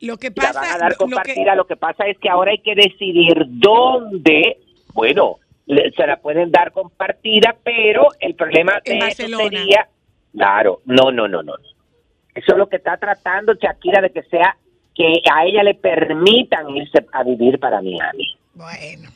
[0.00, 2.52] Lo que van pasa a dar lo que- compartida, lo que pasa es que ahora
[2.52, 4.58] hay que decidir dónde,
[4.94, 9.42] bueno, le- se la pueden dar compartida, pero el problema de eso Barcelona.
[9.44, 9.88] sería,
[10.32, 11.54] claro, no, no, no, no.
[12.34, 14.56] Eso es lo que está tratando Shakira de que sea
[14.94, 18.36] que a ella le permitan irse a vivir para Miami.
[18.54, 19.10] Bueno,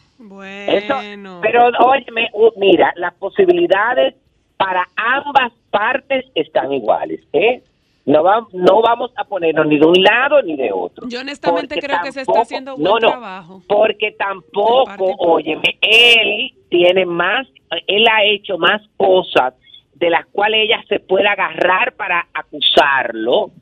[0.69, 1.41] Eso, Bueno.
[1.43, 4.15] pero óyeme, uh, mira, las posibilidades
[4.57, 7.61] para ambas partes están iguales, ¿eh?
[8.05, 11.09] No, va- no vamos a ponernos ni de un lado ni de otro.
[11.09, 13.63] Yo honestamente creo que se está haciendo un no, buen no, trabajo.
[13.69, 17.47] Porque tampoco, óyeme, él tiene más,
[17.87, 19.55] él ha hecho más cosas
[19.95, 23.53] de las cuales ella se puede agarrar para acusarlo.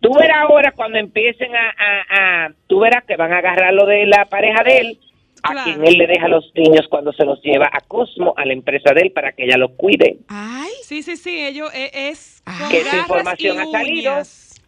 [0.00, 3.84] Tú verás ahora cuando empiecen a, a, a- tú verás que van a agarrar lo
[3.86, 4.98] de la pareja de él,
[5.42, 8.52] a quien él le deja los niños cuando se los lleva a Cosmo, a la
[8.52, 10.18] empresa de él, para que ella los cuide.
[10.28, 12.68] ay, Sí, sí, sí, ellos eh, es Ah.
[12.70, 14.12] Que esa garras información ha salido.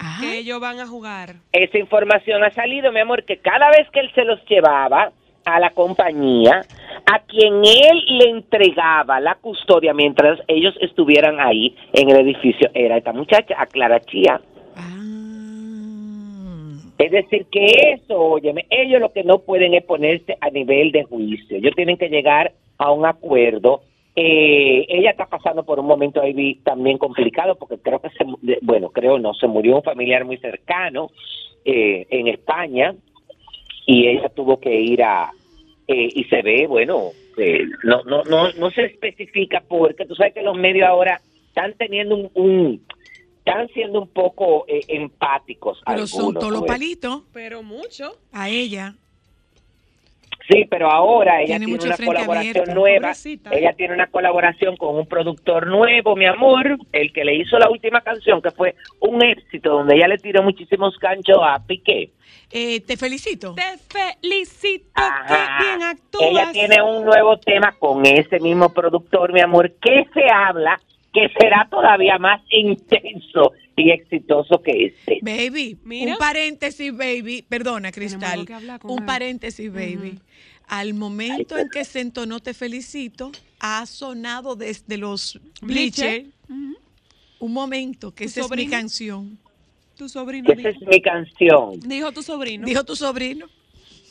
[0.03, 0.21] Ay.
[0.21, 1.37] que ellos van a jugar.
[1.53, 5.13] esa información ha salido, mi amor, que cada vez que él se los llevaba
[5.45, 6.63] a la compañía,
[7.07, 12.97] a quien él le entregaba la custodia mientras ellos estuvieran ahí en el edificio, era
[12.97, 14.41] esta muchacha, a Clara Chía.
[14.77, 14.97] ah.
[16.99, 21.05] Es decir, que eso, óyeme, ellos lo que no pueden es ponerse a nivel de
[21.05, 21.57] juicio.
[21.57, 23.83] Ellos tienen que llegar a un acuerdo.
[24.17, 28.25] Eh, ella está pasando por un momento ahí vi- también complicado porque creo que se,
[28.61, 31.11] bueno, creo no, se murió un familiar muy cercano
[31.65, 32.95] eh, en España
[33.87, 35.31] y ella tuvo que ir a,
[35.87, 40.35] eh, y se ve, bueno, eh, no, no, no, no se especifica porque tú sabes
[40.35, 42.87] que los medios ahora están teniendo un, un-
[43.39, 45.81] están siendo un poco eh, empáticos.
[45.87, 46.73] Pero son algunos, todos los pues.
[46.73, 48.13] palitos Pero mucho.
[48.33, 48.95] a ella.
[50.51, 52.75] Sí, pero ahora ella Tiene una colaboración abierto.
[52.75, 53.01] nueva.
[53.09, 53.51] Pobrecita.
[53.53, 57.71] Ella tiene una colaboración con un productor nuevo, mi amor, el que le hizo la
[57.71, 62.11] última canción, que fue un éxito, donde ella le tiró muchísimos ganchos a Piqué.
[62.51, 63.55] Eh, te felicito.
[63.55, 65.59] Te felicito, Ajá.
[65.59, 66.31] que bien actúas.
[66.31, 70.81] Ella tiene un nuevo tema con ese mismo productor, mi amor, que se habla
[71.13, 75.19] que será todavía más intenso y exitoso que este.
[75.23, 76.13] Baby, Mira.
[76.13, 77.43] un paréntesis, baby.
[77.49, 78.47] Perdona, Cristal.
[78.85, 79.05] Un él.
[79.07, 80.19] paréntesis, baby.
[80.69, 86.23] Al momento en que se entonó Te Felicito, ha sonado desde los Bleacher.
[86.23, 86.77] bleachers.
[87.41, 89.39] Un momento, que ¿Tu esa es mi canción.
[89.97, 91.81] Tu sobrino Esa dijo, es mi canción.
[91.81, 92.67] dijo tu sobrino.
[92.67, 93.47] Dijo tu sobrino.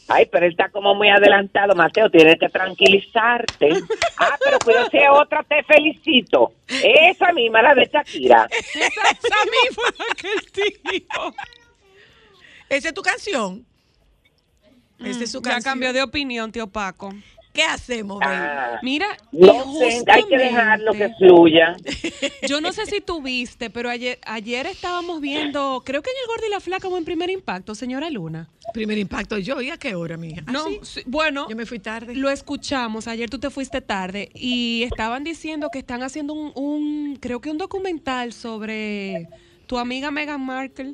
[0.09, 3.69] Ay, pero él está como muy adelantado, Mateo, tienes que tranquilizarte.
[4.17, 6.51] Ah, pero cuidado si es otra, te felicito.
[6.67, 8.47] Esa misma, la de Shakira.
[8.73, 11.33] esa, esa misma la que él dijo.
[12.69, 13.65] ¿Esa es tu canción?
[14.99, 15.71] Esa es su Mm, Ya canción.
[15.73, 17.13] cambió de opinión, tío Paco.
[17.59, 18.31] ¿Qué hacemos, baby?
[18.39, 21.75] Ah, Mira, no y sé, hay que dejarlo que justamente- fluya.
[22.47, 26.27] Yo no sé si tú viste, pero ayer, ayer estábamos viendo, creo que en el
[26.27, 28.47] Gordo y la Flaca o en Primer Impacto, señora Luna.
[28.73, 29.61] Primer impacto yo.
[29.61, 30.41] ¿Y a qué hora, mija?
[30.47, 30.79] ¿Ah, No, sí?
[30.83, 32.15] sí, bueno, Yo me fui tarde.
[32.15, 37.17] lo escuchamos, ayer tú te fuiste tarde y estaban diciendo que están haciendo un, un
[37.19, 39.27] creo que un documental sobre
[39.67, 40.93] tu amiga Meghan Markle.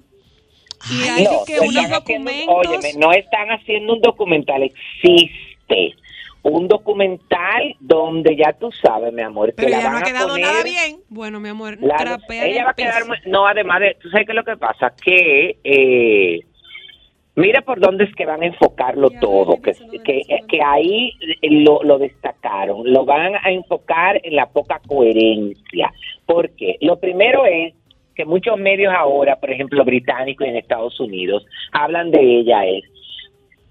[0.89, 2.55] Y hay No, que unos haciendo- documentos.
[2.67, 5.95] óyeme, no están haciendo un documental, existe
[6.51, 10.05] un documental donde ya tú sabes, mi amor, que Pero la ya no van ha
[10.05, 10.99] a quedado poner- nada bien.
[11.09, 11.95] Bueno, mi amor, La-
[12.29, 14.93] ella el va a quedar no además de tú sabes qué es lo que pasa
[15.03, 16.39] que eh,
[17.35, 21.81] mira por dónde es que van a enfocarlo Ya, todo que, que, que ahí lo,
[21.83, 25.91] lo destacaron lo van a enfocar en la poca coherencia.
[26.25, 27.73] Porque lo primero es
[28.15, 32.83] que muchos medios ahora por ejemplo británicos y en Estados Unidos hablan de ella es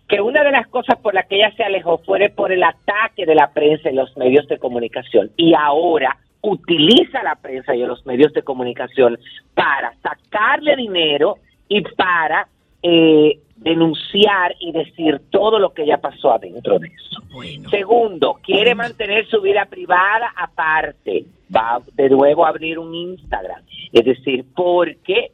[0.09, 3.27] que una de las cosas por las que ella se alejó fue por el ataque
[3.27, 8.05] de la prensa y los medios de comunicación y ahora utiliza la prensa y los
[8.05, 9.19] medios de comunicación
[9.55, 11.39] para sacarle dinero
[11.69, 12.47] y para
[12.83, 17.23] eh, denunciar y decir todo lo que ya pasó adentro de eso.
[17.33, 17.71] Bueno.
[17.71, 21.25] Segundo, quiere mantener su vida privada aparte.
[21.55, 23.63] Va de nuevo a abrir un Instagram.
[23.93, 25.33] Es decir, porque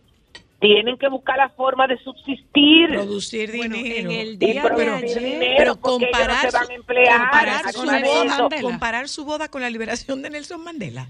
[0.61, 2.89] tienen que buscar la forma de subsistir.
[2.91, 4.11] Producir Bueno, en dinero.
[4.11, 7.19] el día de ayer, dinero, pero comparar, no se van su, a emplear.
[7.21, 11.09] comparar, su boda, comparar su boda con la liberación de Nelson Mandela.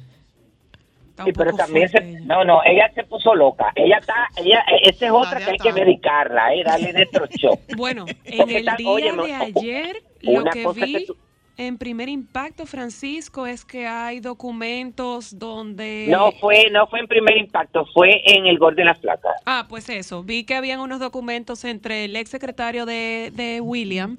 [1.24, 3.70] Sí, pero también se, no, no, ella se puso loca.
[3.74, 7.61] Ella está, ella, esa es otra que hay que medicarla, eh, darle electroshock.
[7.76, 11.16] Bueno, en Porque el día óyeme, de ayer, lo una que cosa que vi tú-
[11.66, 16.06] en primer impacto, Francisco, es que hay documentos donde...
[16.08, 19.32] No fue, no fue en primer impacto, fue en el gol de las placas.
[19.44, 20.22] Ah, pues eso.
[20.24, 24.16] Vi que habían unos documentos entre el ex secretario de, de William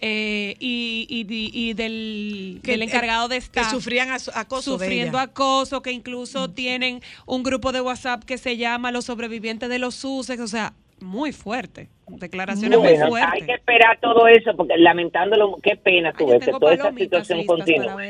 [0.00, 3.70] eh, y, y- y- y del, Que- del encargado de Que staff.
[3.70, 5.24] sufrían acoso de sufriendo ella.
[5.24, 9.94] acoso, que incluso tienen un grupo de WhatsApp que se llama Los sobrevivientes de los
[9.94, 11.88] Sussex, o sea, muy fuerte.
[12.06, 13.46] Declaraciones muy Bueno, hay fuertes.
[13.46, 17.40] que esperar todo eso, porque lamentándolo, qué pena ves que toda esa situación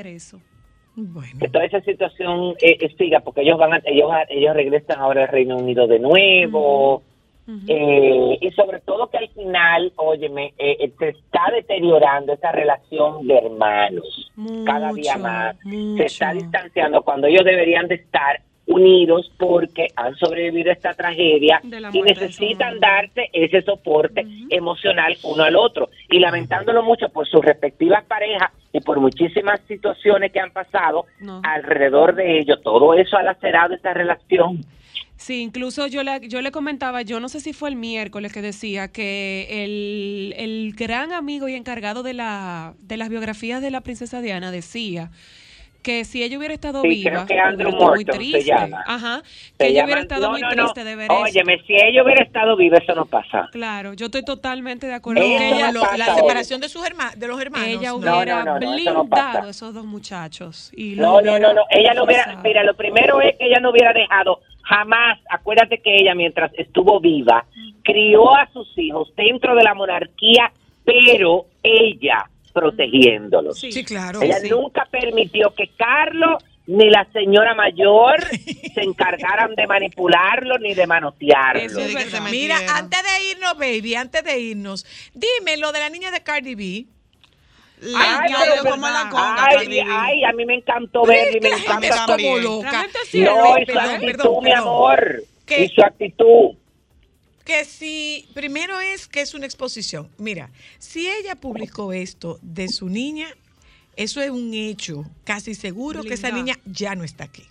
[0.07, 0.41] eso.
[1.01, 1.39] Bueno.
[1.39, 5.22] que toda esa situación eh, eh, siga porque ellos van a, ellos ellos regresan ahora
[5.22, 7.05] al Reino Unido de nuevo
[7.66, 13.26] eh, y sobre todo que al final óyeme eh, eh, se está deteriorando esa relación
[13.26, 14.30] de hermanos
[14.66, 15.97] cada día más mucho.
[15.97, 21.61] se está distanciando cuando ellos deberían de estar unidos porque han sobrevivido a esta tragedia
[21.93, 25.89] y necesitan darse ese soporte emocional uno al otro.
[26.11, 31.41] Y lamentándolo mucho por sus respectivas parejas y por muchísimas situaciones que han pasado No.
[31.45, 34.64] alrededor de ellos todo eso ha lacerado esta relación.
[35.16, 38.41] Sí, incluso yo le, yo le comentaba, yo no sé si fue el miércoles que
[38.41, 43.81] decía que el, el gran amigo y encargado de, la, de las biografías de la
[43.81, 45.11] princesa Diana decía
[45.89, 48.45] que si ella hubiera estado Sí, viva, creo que Andrew muy Morton se triste.
[48.45, 48.84] llama.
[48.86, 51.09] Ajá, Se que ella llaman- hubiera estado no, muy no, triste de ver
[51.66, 55.30] si ella hubiera estado viva eso no pasa Claro, yo estoy totalmente de acuerdo Eso
[55.39, 55.72] con no ella.
[55.72, 57.68] Lo- pasa la separación de sus herma- de los hermanos.
[57.68, 60.70] Ella hubiera no, no, eso no blindado a esos dos muchachos.
[60.76, 61.62] Y No, no, no, no.
[61.70, 62.36] Ella no hubiera.
[62.45, 65.18] Mira, lo primero es que ella no hubiera dejado jamás.
[65.30, 67.47] Acuérdate que ella, mientras estuvo viva,
[67.82, 70.53] crió a sus hijos dentro de la monarquía,
[70.84, 73.59] pero ella protegiéndolos.
[73.59, 73.85] Sí.
[73.85, 74.23] Claro.
[74.23, 74.51] Ella sí.
[74.51, 78.23] nunca permitió que Carlos ni la señora mayor
[78.75, 81.63] se encargaran de manipularlo ni de manotearlo.
[81.63, 82.29] Eso es verdad.
[82.31, 86.55] Mira, antes de irnos, baby, antes de irnos, dime lo de la niña de Cardi
[86.55, 86.87] B.
[87.81, 92.07] La Ay, pero como la conga, ay, a mí me encantó verla y me encanta
[92.07, 92.87] como loca.
[93.15, 94.59] No, y su perdón, actitud, perdón, mi perdón.
[94.59, 95.23] amor.
[95.47, 95.65] ¿Qué?
[95.65, 96.57] Y su actitud.
[97.49, 100.11] Que si, primero es que es una exposición.
[100.19, 103.27] Mira, si ella publicó esto de su niña,
[103.97, 107.45] eso es un hecho casi seguro que esa niña ya no está aquí.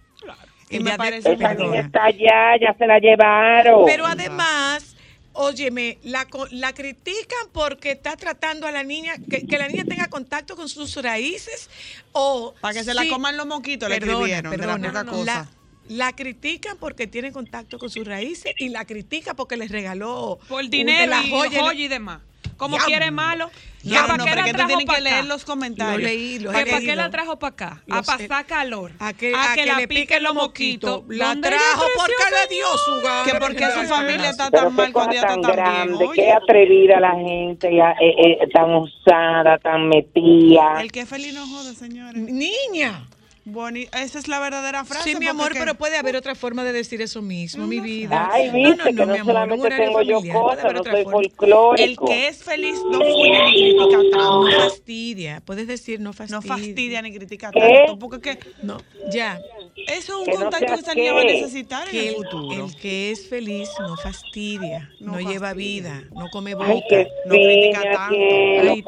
[0.69, 1.69] Y me de- parece Esa perdona.
[1.71, 3.85] niña está allá, ya se la llevaron.
[3.87, 4.95] Pero además,
[5.33, 9.83] óyeme, la, co- la critican porque está tratando a la niña, que, que la niña
[9.85, 11.71] tenga contacto con sus raíces
[12.11, 12.53] o...
[12.61, 15.09] Para que se la coman los moquitos, le perdona, escribieron de la perdona, poca la-
[15.11, 15.25] cosa.
[15.25, 15.49] La,
[16.15, 21.09] critican porque tiene contacto con sus raíces y la critica porque les regaló Por dinero
[21.09, 22.21] la y joya joya, y la- y demás.
[22.55, 23.51] Como quiere malo.
[23.83, 26.01] No, ¿Que ¿Para no, qué la trajo para leer los comentarios.
[26.01, 27.83] Lo leí, lo ¿Que he ¿Para qué la trajo para acá?
[27.89, 28.93] A pasar calor.
[28.99, 31.03] A que, a que le piquen los moquitos.
[31.07, 33.31] La ¿Dónde ella trajo porque le dio su gana.
[33.31, 35.97] Que porque su familia está tan mal cuando ella tan está tan bien.
[35.97, 40.81] grande, qué atrevida la gente, ya, eh, eh, tan usada, tan metida.
[40.81, 42.15] el que es feliz no jode, señores.
[42.21, 43.07] Niña.
[43.49, 45.09] Boni- esa es la verdadera frase.
[45.13, 48.29] Sí, mi amor, que- pero puede haber otra forma de decir eso mismo, mi vida.
[48.29, 51.31] Ay, viste, que no mi amor, un solamente horario tengo yo cosas, no soy.
[51.77, 53.85] El que es feliz no fuñe ni critica
[54.17, 54.59] No tanto.
[54.63, 56.41] fastidia, puedes decir no fastidia.
[56.41, 57.59] No fastidia ni critica ¿Qué?
[57.85, 57.97] tanto.
[57.99, 58.77] Porque que No,
[59.11, 59.39] ya.
[59.87, 62.07] eso es un Que no contacto que esa niña va a necesitar en Que el
[62.09, 62.65] el, futuro.
[62.65, 66.97] el que es feliz no fastidia, no, No lleva vida, no come Ay, boca.
[67.25, 68.17] no critica tanto.
[68.17, 68.83] Ay,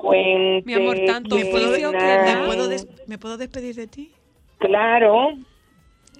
[0.65, 4.11] mi amor, tanto ¿Me puedo, des- ¿Me puedo despedir de ti?
[4.59, 5.29] Claro,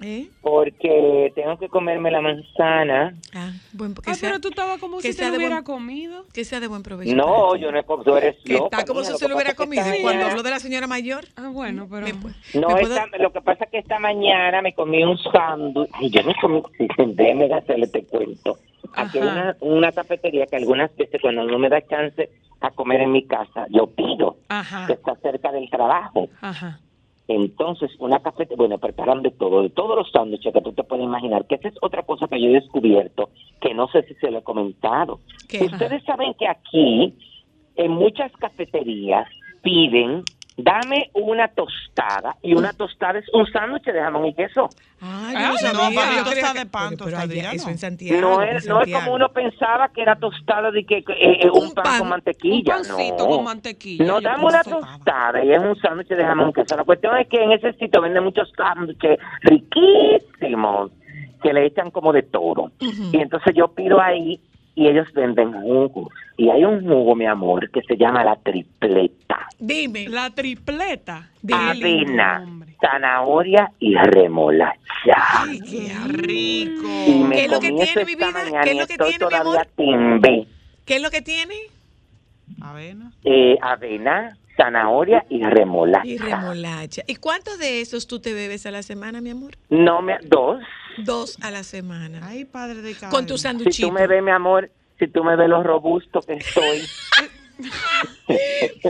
[0.01, 0.29] ¿Eh?
[0.41, 3.13] porque tengo que comerme la manzana.
[3.33, 5.55] Ah, buen, que, Ay, sea, pero tú estabas como que si te sea lo hubiera
[5.55, 6.25] buen- comido.
[6.33, 7.13] que sea de buen provecho.
[7.15, 8.77] No, yo no he comido, tú eres Que loca.
[8.77, 9.83] está como si se lo hubiera es comido.
[9.83, 12.05] esta Cuando habló de la señora mayor, Ah, bueno, pero...
[12.07, 15.17] me No, me puedo- esta- lo que pasa es que esta mañana me comí un
[15.17, 15.89] sándwich.
[15.93, 18.57] Ay, yo me comí, sí, déjeme hacerle te cuento.
[18.95, 22.29] Aquí hay una, una cafetería que algunas veces cuando no me da chance
[22.61, 26.29] a comer en mi casa, yo pido, Ajá, que está cerca del trabajo.
[26.41, 26.79] ajá.
[27.29, 31.05] Entonces, una cafetería, bueno, preparan de todo, de todos los sándwiches que tú te puedes
[31.05, 33.29] imaginar, que esa es otra cosa que yo he descubierto,
[33.61, 35.19] que no sé si se lo he comentado.
[35.47, 35.63] ¿Qué?
[35.63, 37.13] Ustedes saben que aquí,
[37.75, 39.27] en muchas cafeterías,
[39.61, 40.23] piden,
[40.63, 44.69] dame una tostada, y una tostada es un sándwich de jamón y queso.
[45.01, 46.15] Ah, Ah, yo no sabía.
[46.17, 47.71] yo tostada que- de pan, pero- pero tostadilla, allá- Eso no.
[47.71, 48.21] en Santiago.
[48.21, 49.03] No en es, no es Santiago.
[49.05, 51.03] como uno pensaba que era tostada de que eh,
[51.43, 52.77] eh, un, Un pan, pan, con mantequilla.
[52.77, 53.27] un pancito no.
[53.27, 54.95] con mantequilla, No, dame una tostada.
[54.97, 56.75] tostada y es un sándwich de jamón y queso.
[56.75, 60.91] La cuestión es que en ese sitio venden muchos sándwiches riquísimos.
[61.41, 62.69] que le echan como de todo.
[62.81, 64.41] Y entonces yo pido ahí
[64.79, 66.09] y ellos venden jugo.
[66.37, 69.47] Y hay un jugo, mi amor, que se llama la tripleta.
[69.59, 70.07] Dime.
[70.07, 71.27] La tripleta.
[71.51, 72.45] Avena,
[72.79, 74.79] zanahoria y remolacha.
[75.17, 76.87] Ay, qué rico.
[77.07, 78.31] Y me ¿Qué es lo que tiene, mi esta vida?
[78.31, 79.67] mañana ¿Qué es lo que estoy tiene, mi todavía amor?
[79.75, 80.47] timbe.
[80.85, 81.55] ¿Qué es lo que tiene?
[82.61, 83.11] Avena.
[83.25, 86.05] Eh, avena, zanahoria y remolacha.
[86.07, 87.03] Y remolacha.
[87.07, 89.51] ¿Y cuántos de esos tú te bebes a la semana, mi amor?
[89.69, 90.61] No me, dos.
[90.97, 92.19] Dos a la semana.
[92.23, 93.87] Ay, padre de Con tu Si sanduchito.
[93.87, 96.81] tú me ves, mi amor, si tú me ves lo robusto que estoy.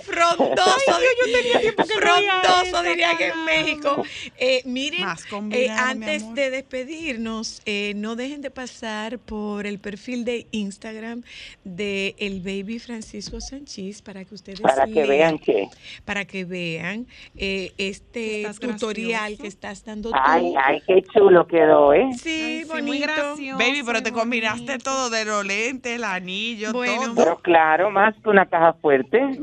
[0.03, 3.45] Frondoso, yo tenía tiempo que no oía frondoso diría que en.
[3.45, 4.03] México.
[4.37, 10.25] Eh, miren, Más eh, antes de despedirnos, eh, no dejen de pasar por el perfil
[10.25, 11.23] de Instagram
[11.63, 15.67] de el baby Francisco Sánchez para que ustedes para que vean que.
[16.05, 19.41] para que vean eh, este tutorial gracioso.
[19.41, 20.17] que estás dando tú.
[20.21, 22.09] Ay, ay, qué chulo quedó, ¿eh?
[22.21, 23.05] Sí, Ay, sí, bonito.
[23.07, 23.57] gracioso.
[23.57, 24.13] Baby, pero te bonito.
[24.19, 27.03] combinaste todo de los lentes, el anillo, Bueno.
[27.13, 27.15] todo.
[27.15, 29.19] Pero claro, más que una caja fuerte.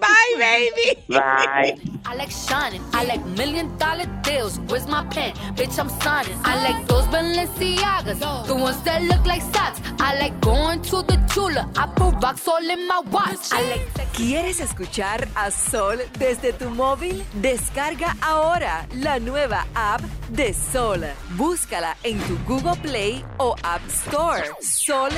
[0.00, 0.98] Bye, baby.
[1.08, 1.76] Bye.
[2.04, 2.82] I like shining.
[2.92, 4.58] I like million dollar deals.
[4.68, 5.32] Where's my pen?
[5.56, 6.38] Bitch, I'm signing.
[6.44, 9.80] I like those Balenciagas, the ones that look like socks.
[9.98, 11.68] I like going to the Tula.
[11.76, 13.52] I put rocks all in my watch.
[13.52, 17.22] I like ¿Quieres escuchar a Sol desde tu móvil?
[17.40, 21.04] Descarga ahora la nueva app de Sol.
[21.36, 24.44] Búscala en tu Google Play o App Store.
[24.60, 25.10] Sol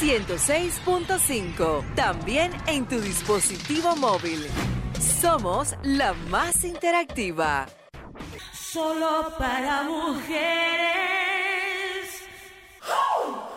[0.00, 1.94] 106.5.
[1.94, 4.46] También en tu dispositivo móvil.
[5.20, 7.66] Somos la más interactiva.
[8.52, 11.08] Solo para mujeres.
[12.86, 13.47] ¿Dónde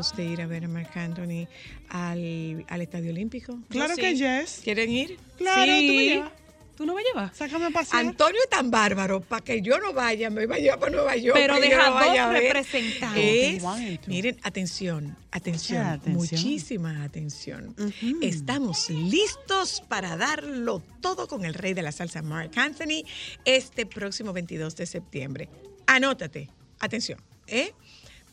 [0.00, 1.46] deseos de ir a ver a Marc Anthony
[1.88, 3.58] al, al Estadio Olímpico.
[3.68, 4.18] Claro Yo que sí.
[4.18, 4.60] yes.
[4.64, 5.18] ¿Quieren ir?
[5.36, 6.08] Claro, tú me Sí.
[6.10, 6.32] llevas.
[6.76, 7.36] ¿Tú no me llevas?
[7.36, 8.06] Sácame a pasear.
[8.06, 11.14] Antonio es tan bárbaro para que yo no vaya, me iba a llevar para Nueva
[11.16, 11.36] York.
[11.38, 13.62] Pero deja vaya dos a representantes.
[13.62, 16.00] Es- miren, atención, atención.
[16.06, 17.74] muchísima atención.
[18.22, 23.04] Estamos listos para darlo todo con el rey de la salsa, Mark Anthony,
[23.44, 25.50] este próximo 22 de septiembre.
[25.86, 26.48] Anótate,
[26.78, 27.74] atención, ¿eh?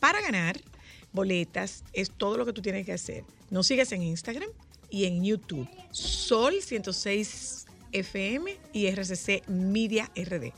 [0.00, 0.58] Para ganar
[1.12, 3.24] boletas es todo lo que tú tienes que hacer.
[3.50, 4.48] Nos sigues en Instagram
[4.90, 5.68] y en YouTube.
[5.90, 10.52] Sol 106 FM y RCC Media RD.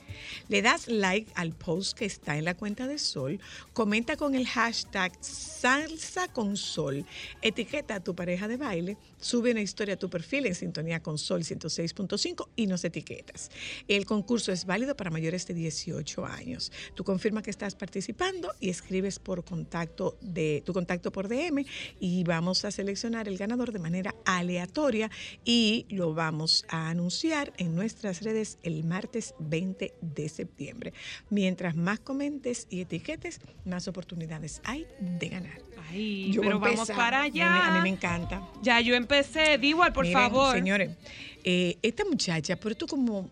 [0.49, 3.39] Le das like al post que está en la cuenta de Sol,
[3.73, 7.05] comenta con el hashtag Salsa con Sol,
[7.43, 11.19] etiqueta a tu pareja de baile, sube una historia a tu perfil en sintonía con
[11.19, 13.51] Sol 106.5 y nos etiquetas.
[13.87, 16.73] El concurso es válido para mayores de 18 años.
[16.95, 21.65] Tú confirmas que estás participando y escribes por contacto de tu contacto por DM
[22.01, 25.11] y vamos a seleccionar el ganador de manera aleatoria
[25.45, 30.95] y lo vamos a anunciar en nuestras redes el martes 20 de septiembre.
[31.29, 35.61] Mientras más comentes y etiquetes, más oportunidades hay de ganar.
[35.91, 37.67] Ay, Yo pero voy a vamos para A mí me- allá.
[37.67, 38.43] A mí me encanta.
[38.63, 39.59] Ya yo empecé.
[39.61, 40.55] Igual, por Miren, favor.
[40.57, 40.91] Señores,
[41.45, 43.29] eh, esta muchacha, pero esto como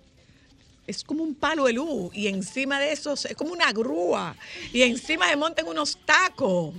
[0.86, 4.34] es como un palo de luz y encima de eso es como una grúa
[4.72, 6.74] y encima se montan unos tacos.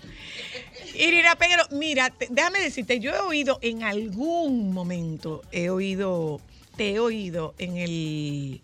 [0.95, 6.41] Irina Peguero, mira, te- déjame decirte, yo he oído en algún momento, he oído,
[6.79, 8.61] te he oído en el,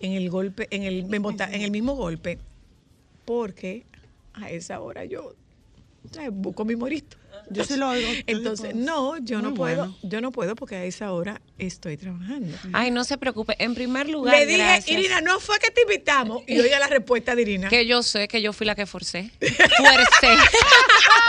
[0.00, 2.38] en el golpe, en el, en el mismo golpe,
[3.26, 3.84] porque
[4.32, 5.34] a esa hora yo
[6.32, 7.18] busco mi morito.
[7.50, 8.08] Yo sí lo oigo.
[8.26, 9.96] Entonces, no, yo no Muy puedo, bueno.
[10.02, 12.56] yo no puedo porque a esa hora estoy trabajando.
[12.72, 13.56] Ay, no se preocupe.
[13.58, 14.88] En primer lugar, Le dije, gracias.
[14.88, 16.42] Irina, no fue que te invitamos.
[16.46, 17.68] Y oye la respuesta de Irina.
[17.68, 19.30] Que yo sé que yo fui la que forcé.
[19.40, 20.08] Fuercé.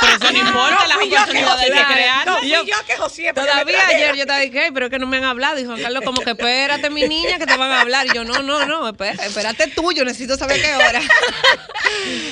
[0.02, 2.26] Pero eso no importa, las fui yo que oportunidades que crear.
[2.28, 3.32] No, fui yo que José.
[3.34, 5.60] Todavía ayer yo te dije, "Ay, pero es que no me han hablado.
[5.60, 8.08] Y Juan Carlos, como que espérate, mi niña, que te van a hablar.
[8.08, 11.02] Y yo, no, no, no, espérate, espérate tú, yo necesito saber qué hora.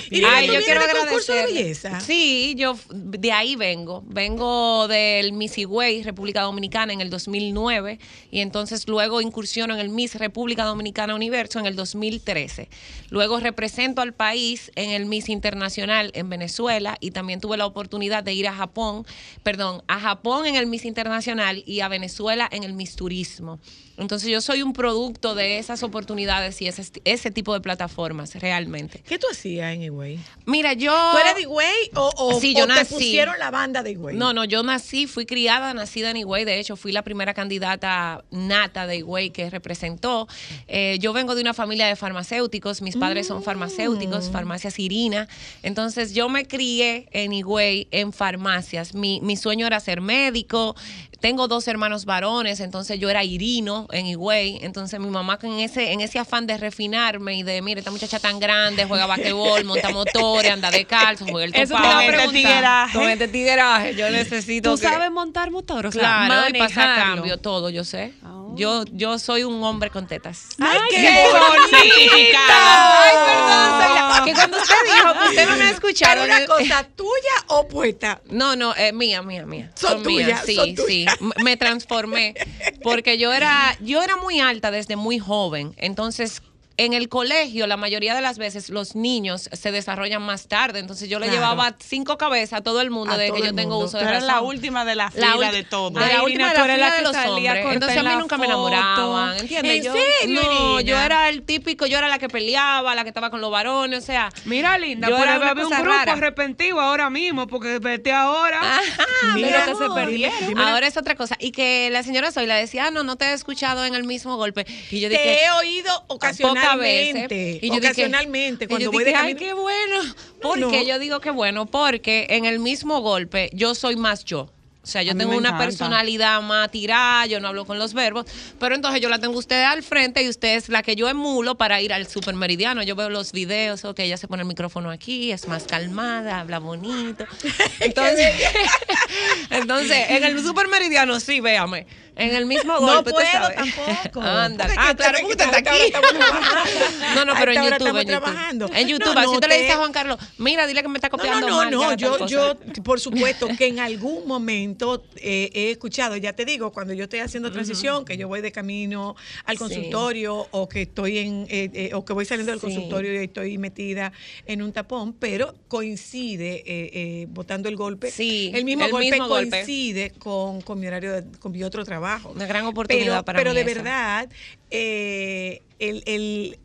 [0.10, 1.64] Irina, Ay, ¿tú yo quiero de concurso de agradecer.
[1.92, 2.00] belleza?
[2.00, 3.77] Sí, yo de ahí vengo.
[4.06, 8.00] Vengo del Miss Higüey, República Dominicana, en el 2009.
[8.32, 12.70] Y entonces luego incursiono en el Miss República Dominicana Universo en el 2013.
[13.10, 18.24] Luego represento al país en el Miss Internacional en Venezuela y también tuve la oportunidad
[18.24, 19.06] de ir a Japón,
[19.44, 23.60] perdón, a Japón en el Miss Internacional y a Venezuela en el Miss Turismo.
[23.98, 29.02] Entonces yo soy un producto de esas oportunidades y ese, ese tipo de plataformas, realmente.
[29.08, 30.20] ¿Qué tú hacías en Higüey?
[30.46, 30.94] Mira, yo...
[31.12, 34.16] ¿Tú eres de Higüey o, o, Sí, yo o te pusieron la banda de Higüey?
[34.16, 36.46] No, no, yo nací, fui criada, nacida en Higüey.
[36.46, 40.28] De hecho, fui la primera candidata nata de Higüey que representó.
[40.68, 42.82] Eh, yo vengo de una familia de farmacéuticos.
[42.82, 43.44] Mis padres son Mm.
[43.44, 45.28] farmacéuticos, farmacias Irina.
[45.64, 48.94] Entonces, yo me crié en Higüey en farmacias.
[48.94, 50.76] Mi, mi sueño era ser médico.
[51.20, 54.60] Tengo dos hermanos varones, entonces yo era Irino en Higüey.
[54.62, 58.20] Entonces, mi mamá con ese, en ese afán de refinarme y de, mire, esta muchacha
[58.20, 62.06] tan grande, juega basquetbol, monta motores, anda de calzo, juega el topado.
[62.06, 62.98] Con este tigueraje.
[62.98, 65.86] Con este tigueraje, yo necesito ¿Tú que- sabes montar motor?
[65.88, 67.16] O sea, Claro, y pasar manejarlo.
[67.16, 68.14] cambio, todo, yo sé.
[68.56, 70.48] Yo, yo soy un hombre con tetas.
[70.60, 72.38] ¡Ay, qué, qué bonito!
[72.50, 76.12] Ay, perdón, que cuando usted dijo que usted no me ha escuchado.
[76.14, 77.10] ¿Pero una en cosa tuya
[77.48, 78.22] o puesta?
[78.30, 79.72] No, no, eh, mía, mía, mía.
[79.76, 81.16] Son mías, tuyas, sí, son tuyas.
[81.20, 81.44] sí.
[81.44, 82.34] Me transformé
[82.82, 85.74] porque yo era, yo era muy alta desde muy joven.
[85.78, 86.42] Entonces,
[86.78, 90.80] en el colegio, la mayoría de las veces los niños se desarrollan más tarde.
[90.80, 91.42] Entonces, yo le Claro.
[91.42, 94.28] llevaba cinco cabezas a todo el mundo A de que yo tengo uso de razón.
[94.28, 96.00] la última de la La fila de todo.
[96.00, 97.74] la última de la eres la fila de que los salía hombres.
[97.74, 99.78] Entonces a mí nunca me enamoraban, ¿entiendes?
[99.78, 100.82] ¿En yo, serio, no, Irina?
[100.82, 104.04] yo era el típico, yo era la que peleaba, la que estaba con los varones,
[104.04, 104.30] o sea.
[104.46, 106.14] Mira, linda, Yo era una un grupo rara.
[106.14, 108.60] arrepentido ahora mismo, porque vete ahora.
[108.62, 108.86] Ajá,
[109.34, 110.58] Mira, que se perdieron.
[110.60, 111.36] Ahora es otra cosa.
[111.40, 114.36] Y que la señora Zoila decía, ah, no, no te he escuchado en el mismo
[114.38, 114.66] golpe.
[114.92, 116.38] Y yo Te dije, he oído pocas
[116.76, 117.36] ocasionalmente.
[117.36, 117.64] veces.
[117.64, 120.16] Y yo dije- ocasionalmente, y cuando yo voy dije, de ay, qué bueno.
[120.42, 120.70] ¿Por No.
[120.70, 120.86] qué?
[120.86, 124.50] Yo digo que bueno, porque en el mismo golpe yo soy más yo.
[124.84, 125.66] O sea, yo A tengo una encanta.
[125.66, 128.26] personalidad más tirada, yo no hablo con los verbos,
[128.58, 131.56] pero entonces yo la tengo usted al frente y usted es la que yo emulo
[131.58, 132.82] para ir al supermeridiano.
[132.84, 136.60] Yo veo los videos, ok, ella se pone el micrófono aquí, es más calmada, habla
[136.60, 137.26] bonito.
[137.82, 138.34] Entonces,
[139.50, 141.86] entonces en el supermeridiano sí, véame.
[142.18, 143.56] En el mismo No golpe, puedo usted sabe.
[143.56, 144.22] tampoco.
[144.28, 144.68] Anda.
[144.78, 145.94] Ah, claro, te- porque usted está aquí.
[147.16, 148.72] No, no, pero en YouTube, en YouTube.
[148.76, 150.88] En YouTube, No, así no, usted le te- dice a Juan Carlos, mira, dile que
[150.90, 151.94] me está No, copiando no, no, no.
[151.96, 156.94] Yo, yo, por supuesto, que en algún momento eh, he escuchado, ya te digo, cuando
[156.94, 159.16] yo estoy haciendo transición, que yo voy de camino
[159.46, 163.26] al consultorio o que estoy en, eh, eh, o que voy saliendo del consultorio y
[163.26, 164.12] estoy metida
[164.46, 170.12] en un tapón, pero coincide, eh, eh, botando el golpe, Sí, el mismo golpe coincide
[170.20, 172.07] con, con mi horario, con mi otro trabajo.
[172.34, 173.74] Una gran oportunidad pero, para Pero mí de esa.
[173.74, 174.30] verdad,
[174.72, 176.60] eh, el, el-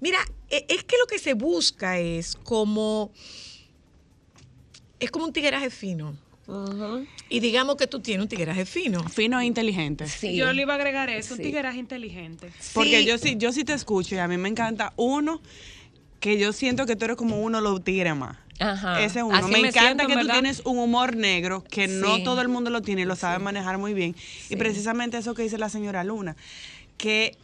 [0.00, 0.18] mira,
[0.50, 3.10] e- es que lo que se busca es como,
[5.00, 6.16] es como un tigueraje fino.
[7.30, 9.02] Y digamos que tú tienes un tigueraje fino.
[9.08, 10.06] Fino e inteligente.
[10.06, 10.36] Sí.
[10.36, 12.52] Yo le iba a agregar eso, un tigueraje inteligente.
[12.74, 13.06] Porque Sí.
[13.06, 15.40] yo sí, yo sí te escucho y a mí me encanta uno
[16.20, 18.36] que yo siento que tú eres como uno de los tigres más.
[18.58, 19.02] Ajá.
[19.02, 19.36] Ese uno.
[19.36, 22.48] Así me, me encanta siento, que tú tienes un humor negro que no todo el
[22.48, 24.14] mundo lo tiene y lo sabe manejar muy bien.
[24.50, 26.36] Y precisamente eso que dice la señora Luna,
[26.98, 27.36] que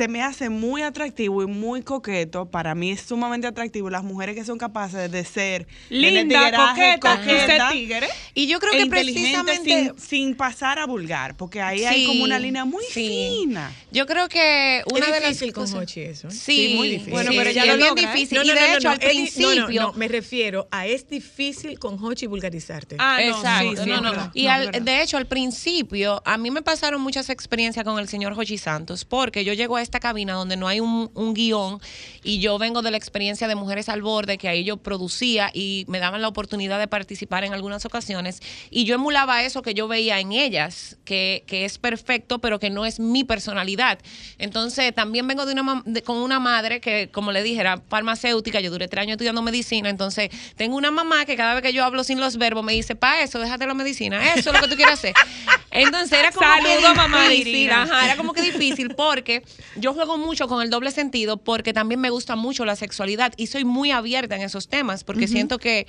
[0.00, 2.46] se me hace muy atractivo y muy coqueto.
[2.46, 6.98] Para mí es sumamente atractivo las mujeres que son capaces de ser de Linda, tigueraje,
[6.98, 8.08] coqueta, y tigre.
[8.32, 9.92] Y yo creo e que precisamente...
[9.98, 13.42] sin, sin pasar a vulgar, porque ahí hay Sí, como una línea muy sí.
[13.42, 13.70] fina.
[13.92, 16.28] Yo creo que una es de las difícil con cosas- Hochi eso.
[16.28, 16.30] ¿eh?
[16.30, 17.12] Sí, muy difícil.
[17.12, 18.38] Bueno, Sí, pero sí, ya es lo bien difícil.
[18.38, 19.12] No, y de no, no, hecho, no, al es di- no,
[19.50, 19.82] principio...
[19.82, 22.96] no, no, me refiero a es difícil con Hochi vulgarizarte.
[22.98, 23.90] Ah, no, Exacto, sí, sí.
[24.32, 28.08] Y No, al- de hecho, al principio, a mí me pasaron muchas experiencias con el
[28.08, 31.80] señor Jochi Santos, porque yo llego a esta cabina donde no hay un, un guion
[32.22, 35.84] y yo vengo de la experiencia de Mujeres al Borde, que ahí yo producía y
[35.88, 38.40] me daban la oportunidad de participar en algunas ocasiones.
[38.70, 42.70] Y yo emulaba eso que yo veía en ellas, que, que es perfecto, pero que
[42.70, 43.98] no es mi personalidad.
[44.38, 48.60] Entonces, también vengo de una, de- con una madre que, como le dije, era farmacéutica,
[48.60, 51.84] yo duré tres años estudiando medicina, entonces tengo una mamá que cada vez que yo
[51.84, 54.68] hablo sin los verbos me dice, pa eso, déjate la medicina, eso es lo que
[54.68, 55.14] tú quieres hacer.
[55.72, 59.42] Entonces era como Saludo, que mamá difícil, ajá, era como que difícil porque
[59.76, 63.46] yo juego mucho con el doble sentido porque también me gusta mucho la sexualidad y
[63.46, 65.86] soy muy abierta en esos temas porque siento que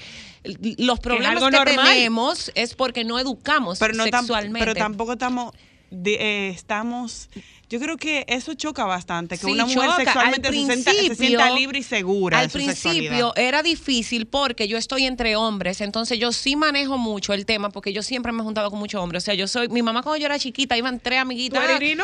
[0.77, 1.87] los problemas que normal.
[1.87, 4.59] tenemos es porque no educamos pero no tam- sexualmente.
[4.59, 5.53] pero tampoco estamos
[6.05, 7.29] eh, estamos
[7.71, 9.95] yo creo que eso choca bastante que Sí, una mujer choca.
[10.03, 13.31] sexualmente Al se, sienta, se principio- sienta libre y segura Al de su principio sexualidad.
[13.37, 17.93] era difícil porque yo estoy entre hombres, entonces yo sí manejo mucho el tema porque
[17.93, 19.23] yo siempre me he juntado con muchos hombres.
[19.23, 21.63] O sea, yo soy, mi mamá cuando yo era chiquita iban tres amiguitas.
[21.65, 21.97] ¿Tú eres?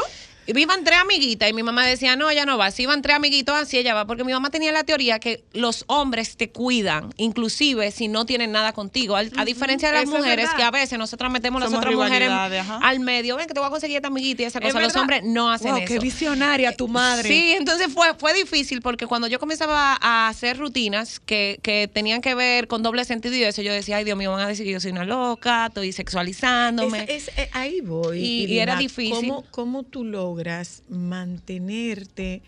[0.56, 2.72] Iban tres amiguitas y mi mamá decía, no, ella no va.
[2.72, 4.08] Si iban tres amiguitos, así ella va.
[4.08, 8.54] Porque mi mamá tenía la teoría que los hombres te cuidan, inclusive si no tienen
[8.54, 9.18] nada contigo.
[9.18, 12.30] A, diferencia de las Eso mujeres, que a veces nosotras metemos las Somos otras mujeres
[12.30, 12.80] ajá.
[12.82, 13.36] al medio.
[13.36, 14.80] Ven que te voy a conseguir esta amiguita y esa Es cosa.
[14.80, 15.94] Los hombres no hacen Wow, eso.
[15.94, 17.28] qué visionaria tu madre.
[17.30, 22.22] Sí, entonces fue, fue difícil porque cuando yo comenzaba a hacer rutinas que, que tenían
[22.22, 24.66] que ver con doble sentido y eso, yo decía, ay Dios mío, van a decir
[24.66, 27.04] que yo soy una loca, estoy sexualizándome.
[27.10, 28.20] Es- es- eh, ahí voy.
[28.20, 29.14] Y- y era difícil.
[29.14, 32.42] ¿Cómo, cómo tú logras mantenerte,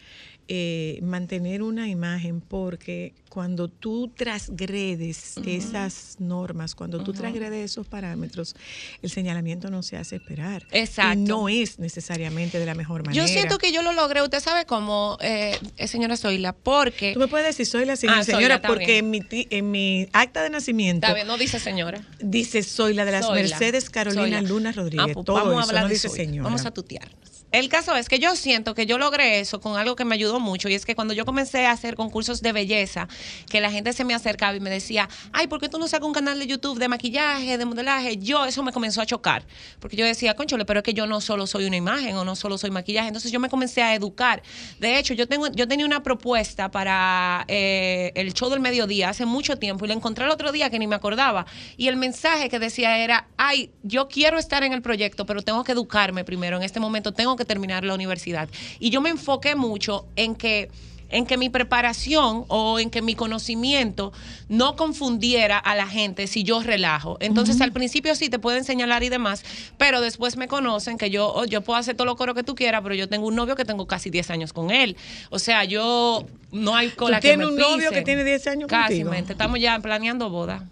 [0.49, 2.41] eh, mantener una imagen?
[2.41, 8.55] Porque cuando tú transgredes esas normas, cuando tú transgredes esos parámetros,
[9.03, 10.65] el señalamiento no se hace esperar.
[10.71, 11.13] Exacto.
[11.19, 13.23] Y no es necesariamente de la mejor manera.
[13.23, 17.13] Yo siento que yo lo logré, usted sabe cómo, eh, eh, señora Zoila, porque...
[17.13, 20.07] Tú me puedes decir, soy la Ah, señora, Zoila, está porque en mi, en mi
[20.13, 22.01] acta de nacimiento Está bien, no dice señora.
[22.19, 23.41] dice soy la de las Zoila.
[23.49, 24.41] Mercedes Carolina Zoila.
[24.41, 25.05] Luna Rodríguez.
[25.09, 26.23] Ah, pues Todo vamos a hablar no de dice Zoila.
[26.25, 26.43] señora.
[26.45, 27.18] Vamos a tutearnos.
[27.51, 30.39] El caso es que yo siento que yo logré eso con algo que me ayudó
[30.39, 33.07] mucho y es que cuando yo comencé a hacer concursos de belleza,
[33.49, 36.05] que la gente se me acercaba y me decía, ay, ¿por qué tú no sacas
[36.05, 38.17] un canal de YouTube de maquillaje, de modelaje?
[38.17, 39.47] Yo, eso me comenzó a chocar,
[39.79, 42.35] porque yo decía, conchole, pero es que yo no solo soy una imagen o no
[42.35, 44.43] solo soy maquillaje, entonces yo me comencé a educar.
[44.79, 49.25] De hecho, yo, tengo, yo tenía una propuesta para eh, el show del mediodía hace
[49.25, 51.47] mucho tiempo y la encontré el otro día que ni me acordaba
[51.77, 55.63] y el mensaje que decía era, ay, yo quiero estar en el proyecto, pero tengo
[55.63, 58.49] que educarme primero, en este momento tengo que terminar la universidad.
[58.79, 60.69] Y yo me enfoqué mucho en que
[61.09, 64.13] en que mi preparación o en que mi conocimiento
[64.47, 67.17] no confundiera a la gente si yo relajo.
[67.19, 69.43] Entonces, al principio sí te pueden señalar y demás,
[69.77, 72.55] pero después me conocen que yo, oh, yo puedo hacer todo lo coro que tú
[72.55, 74.95] quieras, pero yo tengo un novio que tengo casi 10 años con él.
[75.29, 78.47] O sea, yo no hay cola ¿Tú que tienes me un novio que tiene 10
[78.47, 79.31] años Casi, contigo?
[79.31, 80.67] estamos ya planeando boda.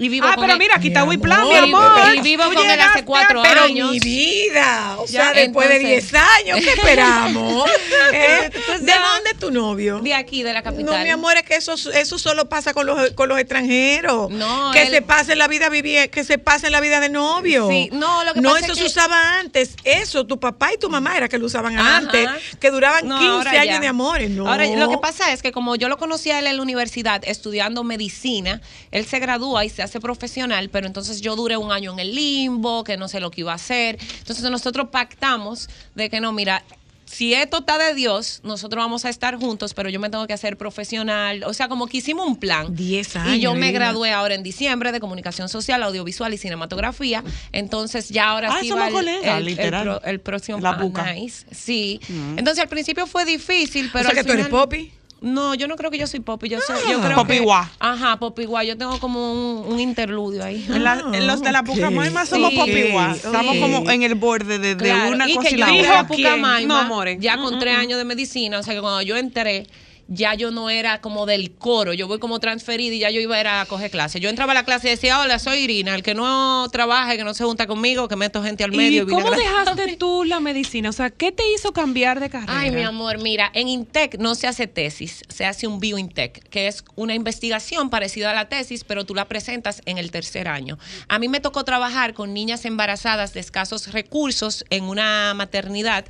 [0.00, 2.14] Y vivo Ah, con pero mira, aquí está Wiplan, mi amor.
[2.14, 3.90] Y vivo con él hace cuatro Pero años.
[3.90, 7.68] mi vida, o Ya, sea, después de 10 años, ¿qué esperamos?
[8.12, 8.38] ¿Eh?
[8.44, 9.98] Entonces, ¿De ya- dónde es tu novio?
[9.98, 10.86] De aquí, de la capital.
[10.86, 14.30] No, mi amor, es que eso, eso solo pasa con los, con los extranjeros.
[14.30, 17.68] No, que él- se pase la vida vivi- que se pase la vida de novio.
[17.68, 19.74] Sí, no, lo que no pasa eso es se que- usaba antes.
[19.82, 21.96] Eso, tu papá y tu mamá era que lo usaban Ajá.
[21.96, 22.28] antes,
[22.60, 23.80] que duraban No, 15 ahora años ya.
[23.80, 24.30] de amores.
[24.30, 24.48] No.
[24.48, 27.20] Ahora, lo que pasa es que como yo lo conocí a él en la universidad
[27.24, 28.60] estudiando medicina,
[28.92, 32.14] él se gradúa y se hace profesional, pero entonces yo duré un año en el
[32.14, 33.98] limbo, que no sé lo que iba a hacer.
[34.18, 36.62] Entonces nosotros pactamos de que no, mira,
[37.06, 40.34] si esto está de Dios, nosotros vamos a estar juntos, pero yo me tengo que
[40.34, 41.42] hacer profesional.
[41.44, 42.76] O sea, como que hicimos un plan.
[42.76, 43.34] 10 años.
[43.36, 47.24] Y yo me gradué ahora en diciembre de comunicación social, audiovisual y cinematografía.
[47.52, 49.82] Entonces ya ahora Ah, sí somos va el, colegas, el- el literal.
[49.84, 51.10] pro- el próximo La ah, buca.
[51.14, 51.46] nice.
[51.50, 51.98] Sí.
[52.36, 54.92] Entonces al principio fue difícil, pero o sea, al que tú eres popi.
[55.20, 56.48] No, yo no creo que yo soy popi.
[56.48, 57.04] Yo, soy, yo Ah.
[57.04, 57.70] creo Popi que, guá.
[57.80, 58.62] Ajá, popi guá.
[58.62, 60.64] Yo tengo como un, un interludio ahí.
[60.68, 61.66] En la- Ah, en los de la ok.
[61.66, 63.10] Pucamaima somos Sí, popiguá.
[63.10, 63.16] ok.
[63.16, 65.72] Estamos como en el borde de, de Claro, una y cosa que y yo la
[65.74, 65.98] otra.
[66.00, 67.18] a Pucamaima, No, more.
[67.20, 69.66] ya con tres años de medicina, o sea que cuando yo entré,
[70.08, 73.36] ya yo no era como del coro, yo voy como transferida y ya yo iba
[73.36, 74.20] a, ir a coger clase.
[74.20, 77.24] Yo entraba a la clase y decía, hola, soy Irina, el que no trabaje, que
[77.24, 79.02] no se junta conmigo, que meto gente al medio.
[79.02, 80.88] ¿Y vine cómo dejaste tú la medicina?
[80.88, 82.58] O sea, ¿qué te hizo cambiar de carrera?
[82.58, 86.68] Ay, mi amor, mira, en Intec no se hace tesis, se hace un biointec, que
[86.68, 90.78] es una investigación parecida a la tesis, pero tú la presentas en el tercer año.
[91.08, 96.06] A mí me tocó trabajar con niñas embarazadas de escasos recursos en una maternidad.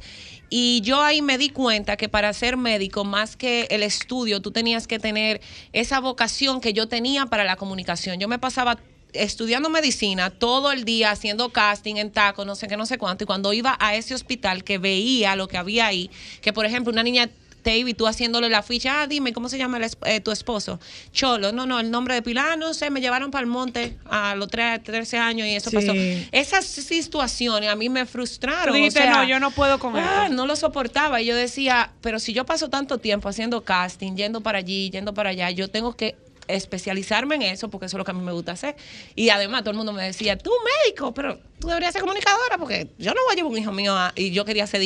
[0.51, 4.51] Y yo ahí me di cuenta que para ser médico, más que el estudio, tú
[4.51, 5.41] tenías que tener
[5.73, 8.19] esa vocación que yo tenía para la comunicación.
[8.19, 8.79] Yo me pasaba
[9.13, 13.25] estudiando medicina todo el día haciendo casting en taco, no sé qué, no sé cuánto.
[13.25, 16.93] Y cuando iba a ese hospital que veía lo que había ahí, que por ejemplo
[16.93, 17.29] una niña
[17.65, 20.81] y tú haciéndole la ficha, ah, dime, ¿cómo se llama el eh, tu esposo?
[21.13, 24.35] Cholo, no, no, el nombre de Pilar, no sé, me llevaron para el monte a
[24.37, 25.77] los tre- 13 años y eso Sí.
[25.77, 25.93] pasó.
[26.33, 28.69] Esas situaciones a mí me frustraron.
[28.69, 30.35] Tú dijiste, o sea, no, yo no puedo con ah, esto.
[30.35, 31.21] no lo soportaba.
[31.21, 35.13] Y yo decía, pero si yo paso tanto tiempo haciendo casting, yendo para allí, yendo
[35.13, 38.23] para allá, yo tengo que especializarme en eso porque eso es lo que a mí
[38.23, 38.77] me gusta hacer.
[39.15, 40.51] Y además todo el mundo me decía, tú
[40.87, 43.95] médico, pero tú deberías ser comunicadora porque yo no voy a llevar un hijo mío
[43.95, 44.81] a- y yo quería hacer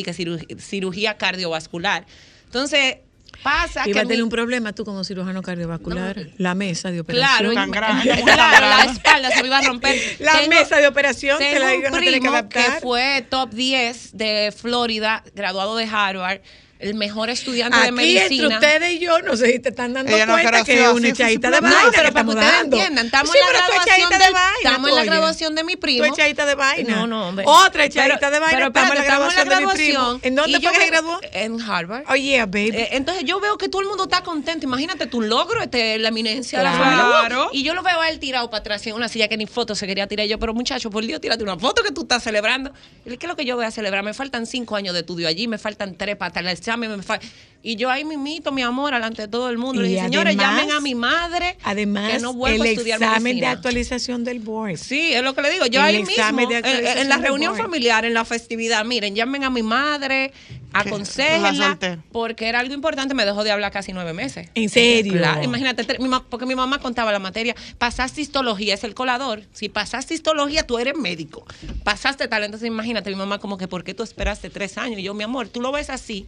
[0.59, 2.05] cirugía cardiovascular.
[2.53, 2.97] Entonces,
[3.43, 6.27] pasa Iba que a tener un problema tú como cirujano cardiovascular.
[6.37, 7.55] la mesa de Claro, operación.
[7.55, 9.97] Tan y- grande, muy claro, la espalda se me iba a romper.
[10.21, 12.81] La mesa de operación te tengo la un iban a tener que adaptar.
[12.83, 16.41] fue top 10 de Florida, graduado de Harvard.
[16.83, 18.25] El mejor estudiante de Aquí medicina.
[18.45, 20.89] entre ustedes y yo, no sé si te están dando Ella no cuenta que es
[20.89, 22.77] una echadita de vaina No, que pero para estamos que ustedes dando.
[22.77, 25.55] entiendan, estamos Sí, en la pero tú graduación de, de vaina, estamos en la graduación
[25.55, 26.07] de mi primo.
[26.07, 26.97] Tú echadita de vaina.
[26.97, 27.45] No, no, hombre.
[27.49, 28.57] Otra echadita Pero- de vaina.
[28.59, 30.21] pero estamos en la graduación de mi primo.
[30.23, 31.21] ¿En dónde fue que se graduó?
[31.33, 32.05] En Harvard.
[32.09, 32.71] Oh, yeah, baby.
[32.75, 34.67] Eh, entonces yo veo que todo el mundo está contento.
[34.67, 37.13] Imagínate tu logro, este, la eminencia de la Claro.
[37.13, 37.49] familia.
[37.53, 39.75] Y yo lo veo a él tirado para atrás en una silla que ni foto
[39.75, 40.27] se quería tirar.
[40.27, 42.73] Yo, pero muchacho, por Dios, tírate una foto que tú estás celebrando.
[43.05, 44.03] ¿qué es lo que yo voy a celebrar?
[44.03, 46.91] Me faltan cinco años de estudio allí, me faltan tres para estar el examen.
[46.97, 47.21] Me fal-
[47.65, 49.83] Y yo ahí mimito, mi amor, delante de todo el mundo.
[49.83, 51.57] Le Y dije, señores, además- llamen a mi madre.
[51.63, 53.47] Además, que no vuelvo el a estudiar examen medicina.
[53.51, 54.79] de actualización del board.
[54.79, 55.67] Sí, es lo que le digo.
[55.67, 57.63] Yo El ahí mismo, de en, actualización en la reunión board.
[57.63, 60.33] familiar, en la festividad, miren, llamen a mi madre,
[60.73, 61.79] La aconsejenla,
[62.11, 64.49] porque era algo importante, me dejó de hablar casi nueve meses.
[64.57, 65.13] ¿En serio?
[65.13, 65.85] Claro, imagínate,
[66.31, 70.79] porque mi mamá contaba la materia, pasaste histología, es el colador, si pasaste histología, tú
[70.81, 71.47] eres médico,
[71.85, 74.99] pasaste tal, entonces imagínate, mi mamá como que, ¿por qué tú esperaste tres años?
[74.99, 76.27] Y yo, mi amor, tú lo ves así,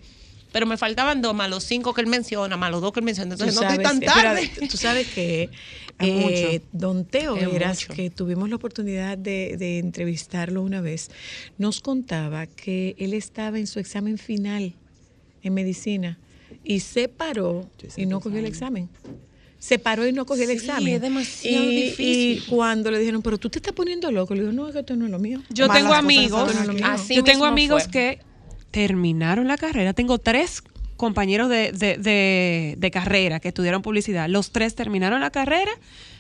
[0.55, 3.05] pero me faltaban dos, más los cinco que él menciona, más los dos que él
[3.05, 4.49] menciona, entonces no estoy tan tarde.
[4.71, 5.51] tú sabes que
[5.99, 11.11] eh, don Teo Veras, que tuvimos la oportunidad de, de entrevistarlo una vez,
[11.59, 14.75] nos contaba que él estaba en su examen final
[15.43, 16.21] en medicina
[16.63, 18.89] y se paró y no cogió el examen.
[19.59, 20.95] Se paró y no cogió el Sí, examen.
[20.95, 22.39] es demasiado y, difícil.
[22.39, 24.81] Y cuando le dijeron, pero tú te estás poniendo loco, le digo, no, es que
[24.81, 25.43] esto no es lo mío.
[25.51, 26.53] Yo Malas tengo amigos,
[27.09, 27.91] yo tengo amigos fue.
[27.91, 28.34] que
[28.75, 29.93] terminaron la carrera.
[29.93, 30.63] Tengo tres
[30.97, 34.29] compañeros de, de- de- de carrera que estudiaron publicidad.
[34.29, 35.71] Los tres terminaron la carrera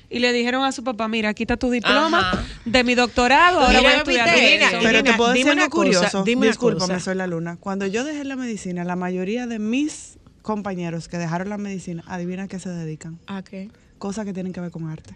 [0.09, 2.44] y le dijeron a su papá, mira, aquí está tu diploma Ajá.
[2.64, 3.59] de mi doctorado.
[3.59, 4.68] Ahora Mira, voy a estudiar repite medicina".
[4.70, 4.78] eso.
[4.84, 6.22] Pero te puedo dime decir una cosa, curioso.
[6.24, 7.00] dime Discúlpame, cosa.
[7.00, 7.57] soy la luna.
[7.59, 12.44] Cuando yo dejé la medicina, la mayoría de mis compañeros que dejaron la medicina, adivina
[12.44, 13.18] a qué se dedican.
[13.26, 13.70] ¿A qué?
[13.99, 15.14] Cosas que tienen que ver con arte.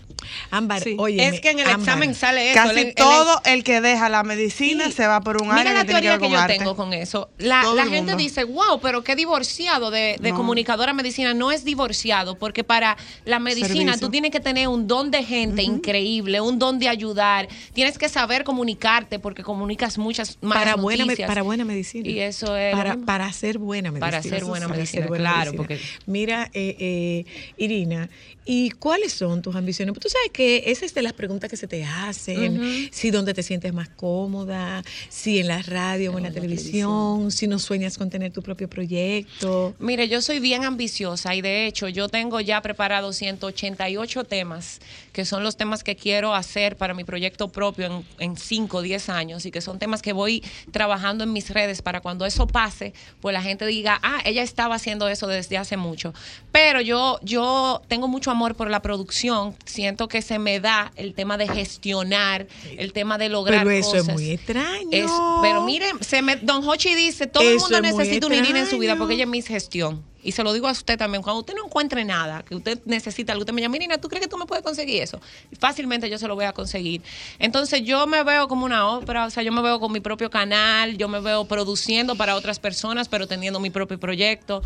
[0.51, 0.97] Ámbar, Sí.
[0.99, 1.27] oye.
[1.29, 2.61] es que en el examen sale eso.
[2.63, 4.93] Casi el- todo el que deja la medicina Sí.
[4.93, 6.39] se va por un Mira área la que tiene que teoría ver que, con yo
[6.41, 6.59] arte.
[6.59, 7.29] tengo con eso.
[7.39, 8.17] La, gente mundo.
[8.17, 10.37] dice, wow, pero qué divorciado de, de No.
[10.37, 11.35] comunicadora medicina.
[11.35, 14.01] No es divorciado, porque para la medicina Servicio.
[14.07, 17.49] tú tienes que tener un don de gente increíble, un don de ayudar.
[17.75, 21.27] Tienes que saber comunicarte porque comunicas muchas más para buena, noticias.
[21.29, 22.09] para buena medicina.
[22.09, 24.07] Y eso es Para, para hacer buena medicina.
[24.07, 25.57] Para hacer buena medicina, hacer buena claro, medicina.
[25.59, 27.25] porque- Mira, eh, eh,
[27.59, 28.09] Irina,
[28.51, 29.93] ¿y cuáles son tus ambiciones?
[29.93, 32.89] Pues tú sabes que esa es de las preguntas que se te hacen.
[32.91, 37.47] Si dónde te sientes más cómoda, si en la radio o en la televisión, si
[37.47, 39.75] no sueñas con tener tu propio proyecto.
[39.79, 44.81] Mire, yo soy bien ambiciosa y de hecho yo tengo ya preparados 188 temas,
[45.13, 48.81] que son los temas que quiero hacer para mi proyecto propio en, en 5 o
[48.81, 52.47] 10 años y que son temas que voy trabajando en mis redes para cuando eso
[52.47, 56.15] pase, pues la gente diga, ah, ella estaba haciendo eso desde hace mucho.
[56.51, 61.15] Pero yo, yo tengo mucho amor por la producción, siento que se me da el
[61.15, 64.89] tema de gestionar, el tema de lograr Pero eso es muy extraño.
[64.93, 65.11] Es-
[65.43, 68.79] pero miren, se me, Don Hochi dice, todo el mundo necesita una Irina en su
[68.79, 70.03] vida porque ella es mi gestión.
[70.23, 73.33] Y se lo digo a usted también, cuando usted no encuentre nada, que usted necesita
[73.33, 75.21] algo, usted me llama, Irina, ¿tú crees que tú me puedes conseguir eso?
[75.59, 77.03] Fácilmente yo se lo voy a conseguir.
[77.39, 80.31] Entonces yo me veo como una ópera, o sea, yo me veo con mi propio
[80.31, 84.59] canal, yo me veo produciendo para otras personas, pero teniendo mi propio proyecto.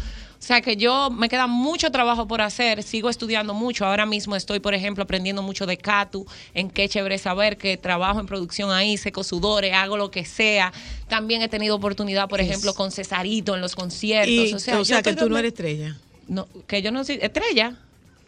[0.43, 3.87] O sea que yo me queda mucho trabajo por hacer, sigo estudiando mucho.
[3.87, 8.19] Ahora mismo estoy, por ejemplo, aprendiendo mucho de Catu, en qué chévere saber que trabajo
[8.19, 10.73] en producción ahí, seco sudores, hago lo que sea.
[11.13, 14.33] También he tenido oportunidad, por ejemplo, con Cesarito en los conciertos.
[14.33, 15.99] Y, o sea, que tú no eres estrella.
[16.27, 17.77] no, que yo no soy estrella.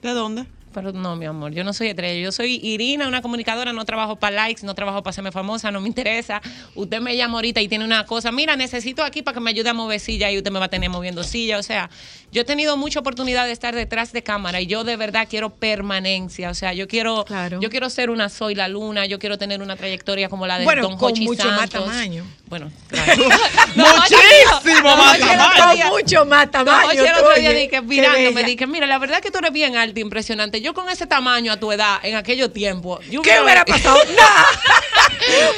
[0.03, 0.45] ¿De dónde?
[0.75, 2.20] Pero no, mi amor, yo no soy estrella.
[2.20, 5.81] Yo soy Irina, una comunicadora, no trabajo para likes, no trabajo para hacerme famosa, no
[5.81, 6.43] me interesa.
[6.75, 9.70] Usted me llama ahorita y tiene una cosa, mira, necesito aquí para que me ayude
[9.70, 11.59] a mover silla y usted me va a tener moviendo silla.
[11.59, 11.89] O sea,
[12.33, 15.51] yo he tenido mucha oportunidad de estar detrás de cámara y yo de verdad quiero
[15.51, 16.51] permanencia.
[16.51, 17.61] O sea, yo quiero, Claro.
[17.61, 20.64] yo quiero ser una Soy la Luna, yo quiero tener una trayectoria como la de
[20.64, 22.25] Bueno, Don con Hochi mucho más tamaño.
[22.47, 23.22] Bueno, claro.
[23.75, 25.89] Muchísimo más tamaño.
[25.91, 26.89] mucho más tamaño.
[26.89, 30.01] oye, el otro día dije, mirándome, dije, mira, la verdad que tú eres bien alta,
[30.01, 30.61] impresionante.
[30.65, 33.99] Yo con ese tamaño a tu edad, en aquellos tiempos, yo ¿Qué hubiera pasado?
[34.17, 34.47] Nada.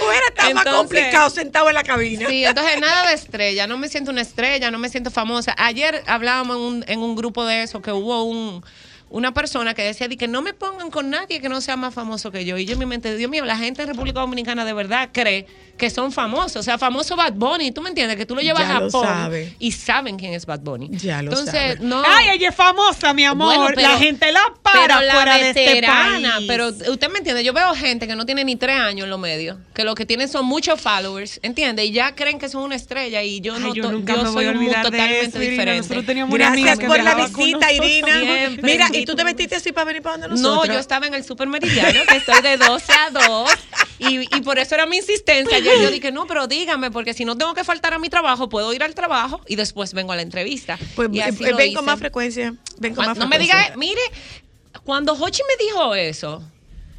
[0.05, 2.29] hubiera estado más complicado sentado en la cabina.
[2.29, 5.55] Sí, entonces nada de estrella, no me siento una estrella, no me siento famosa.
[5.59, 8.65] Ayer hablábamos en un, en un grupo de eso que hubo un
[9.09, 11.95] una persona que decía di que no me pongan con nadie que no sea más
[11.95, 12.59] famoso que yo.
[12.59, 15.47] Y yo en mi mente, Dios mío, la gente en República Dominicana de verdad cree
[15.79, 16.57] que son famosos.
[16.57, 18.17] O sea, famoso Bad Bunny, ¿tú me entiendes?
[18.17, 19.55] Que tú lo llevas Ya a lo Japón sabe.
[19.59, 20.89] y saben quién es Bad Bunny.
[20.97, 21.79] Ya lo Entonces, sabe.
[21.81, 22.03] no.
[22.05, 23.55] Ay, ella es famosa, mi amor.
[23.57, 26.45] Bueno, pero- la gente la para pero la fuera de este veterana, país.
[26.49, 29.21] pero usted me entiende, yo veo gente que no tiene ni tres años en los
[29.21, 31.85] medios, que lo que tienen son muchos followers, ¿entiende?
[31.85, 34.31] Y ya creen que son una estrella y yo Ay, no, yo nunca yo me
[34.31, 35.51] voy soy a un mundo de totalmente eso, Irina.
[35.51, 35.79] diferente.
[35.83, 37.73] Nosotros teníamos una amiga Gracias que por la visita.
[37.73, 38.21] Irina.
[38.21, 40.67] Siempre, Mira, y tú te metiste así para venir para donde nosotros.
[40.67, 43.51] No, yo estaba en el Super Meridiano, que estoy de 12 a 2.
[43.99, 45.57] Y, y por eso era mi insistencia.
[45.57, 48.49] Ayer yo dije, no, pero dígame, porque si no tengo que faltar a mi trabajo,
[48.49, 50.79] puedo ir al trabajo y después vengo a la entrevista.
[50.95, 52.55] Pues Y eh, así eh, ven con más frecuencia.
[52.79, 54.01] Ven con más No me diga, mire,
[54.85, 56.43] cuando Hochi me dijo eso,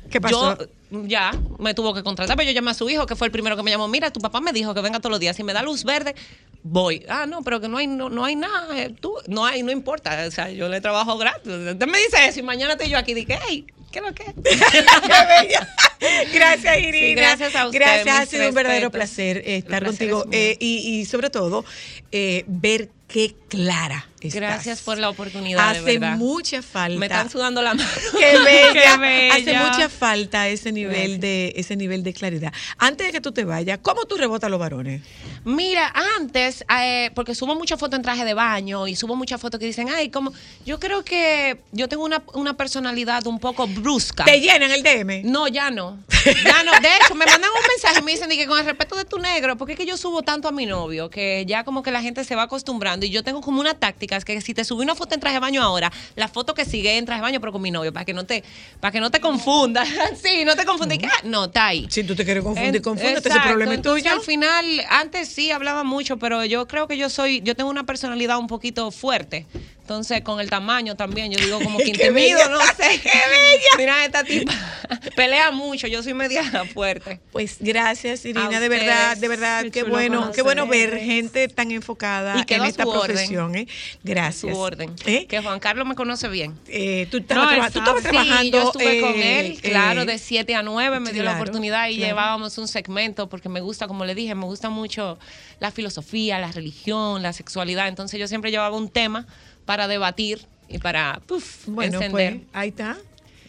[0.09, 0.57] ¿Qué pasó?
[0.57, 0.67] yo
[1.05, 3.57] ya me tuvo que contratar, pero yo llamé a su hijo, que fue el primero
[3.57, 3.87] que me llamó.
[3.87, 5.35] Mira, tu papá me dijo que venga todos los días.
[5.35, 6.15] Si me da luz verde,
[6.63, 7.05] voy.
[7.09, 8.81] Ah, no, pero que no hay, no, no hay nada.
[8.81, 10.25] eh, Tú, no hay, no importa.
[10.27, 11.51] O sea, yo le trabajo gratis.
[11.51, 13.13] Usted me dice eso y mañana estoy yo aquí.
[13.13, 14.33] Dije, hey, ¿qué es lo que?
[16.33, 17.07] Gracias, Irina.
[17.07, 20.57] Sí, gracias a usted, Gracias, ha sido un verdadero placer estar placer contigo es eh,
[20.59, 21.65] y, y sobre todo
[22.11, 24.41] eh, ver qué clara estás.
[24.41, 26.17] Gracias por la oportunidad, de Hace verdad.
[26.17, 26.99] mucha falta.
[26.99, 27.89] Me están sudando la mano.
[28.19, 28.73] Qué bella.
[28.93, 29.35] Qué bella.
[29.35, 32.51] Hace mucha falta ese nivel de ese nivel de claridad.
[32.77, 35.01] Antes de que tú te vayas, ¿cómo tú rebotas a los varones?
[35.43, 39.59] Mira, antes, eh, porque subo muchas fotos en traje de baño y subo muchas fotos
[39.59, 40.33] que dicen, ay, como,
[40.65, 44.25] yo creo que yo tengo una, una personalidad un poco brusca.
[44.25, 45.29] ¿Te llenan el DM?
[45.31, 45.97] No, ya no.
[46.25, 46.71] Ya no.
[46.81, 49.19] De hecho, me mandan un mensaje y me dicen que con el respeto de tu
[49.19, 52.01] negro, porque es que yo subo tanto a mi novio que ya como que la
[52.01, 54.83] gente se va acostumbrando y yo tengo como una táctica, es que si te subí
[54.83, 57.39] una foto en traje de baño ahora, la foto que sigue en traje de baño
[57.39, 58.43] pero con mi novio, para que no te,
[58.79, 59.87] para que no te confundas.
[60.23, 60.97] sí, no te confundas.
[61.03, 61.87] Ah, No, está ahí.
[61.89, 64.11] Si tú te quieres confundir, confúndete, ese problema es tuyo.
[64.11, 67.85] Al final, antes sí hablaba mucho, pero yo creo que yo soy, yo tengo una
[67.85, 69.45] personalidad un poquito fuerte.
[69.87, 72.99] Entonces, con el tamaño también, yo digo como que intimido, no sé.
[73.01, 73.69] Qué bella.
[73.77, 74.51] Mira, esta tipa
[75.15, 77.21] pelea mucho, yo soy media fuerte.
[77.31, 82.43] Pues gracias, Irina, de verdad, de verdad, Qué bueno, qué bueno ver gente tan enfocada
[82.45, 83.65] Y en esta profesión, ¿eh?
[84.03, 84.53] Gracias.
[84.53, 84.93] Su orden.
[85.05, 85.25] ¿Eh?
[85.25, 86.59] Que Juan Carlos me conoce bien.
[86.67, 87.99] Eh, tú estabas, No, traba- tú sabe.
[87.99, 88.57] estabas Sí, trabajando.
[88.57, 91.43] yo estuve con eh, él, claro, eh, de 7 a 9 me dio la claro,
[91.43, 92.09] oportunidad y claro.
[92.09, 95.17] llevábamos un segmento porque me gusta, como le dije, me gusta mucho
[95.61, 97.87] la filosofía, la religión, la sexualidad.
[97.87, 99.25] Entonces yo siempre llevaba un tema
[99.67, 102.39] para debatir y para puf, Bueno, encender.
[102.39, 102.97] pues ahí está.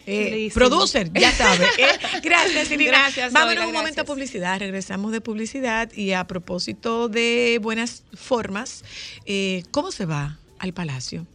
[0.05, 1.65] Eh, producer, ya sabe.
[1.77, 1.87] ¿eh?
[2.23, 2.91] Gracias, Irina.
[2.91, 4.59] Gracias, Vámonos Zoila, un momento a publicidad.
[4.59, 8.83] Regresamos de publicidad y a propósito de buenas formas,
[9.25, 11.25] eh, ¿cómo se va al palacio?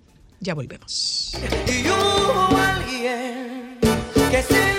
[0.41, 1.32] Ya volvemos.
[1.68, 3.78] Y hubo alguien
[4.30, 4.74] que se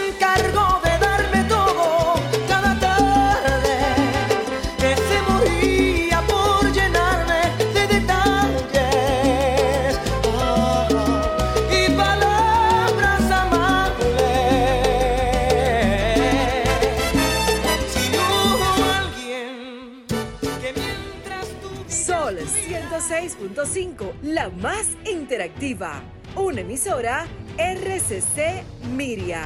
[23.53, 26.01] 106.5, la más interactiva.
[26.35, 27.27] Una emisora
[27.57, 29.43] RCC Miria.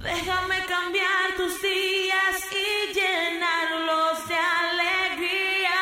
[0.00, 5.80] Déjame cambiar tus días y llenarlos de alegría.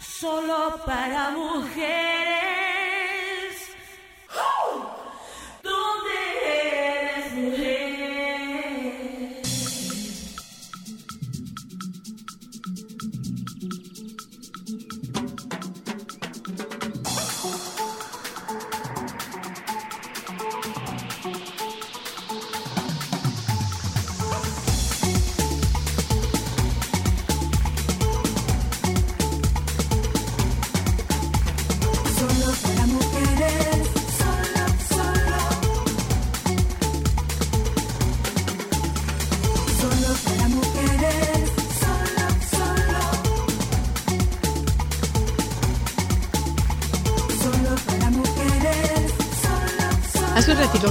[0.00, 1.84] Solo para mujeres.
[5.62, 6.73] ¿Dónde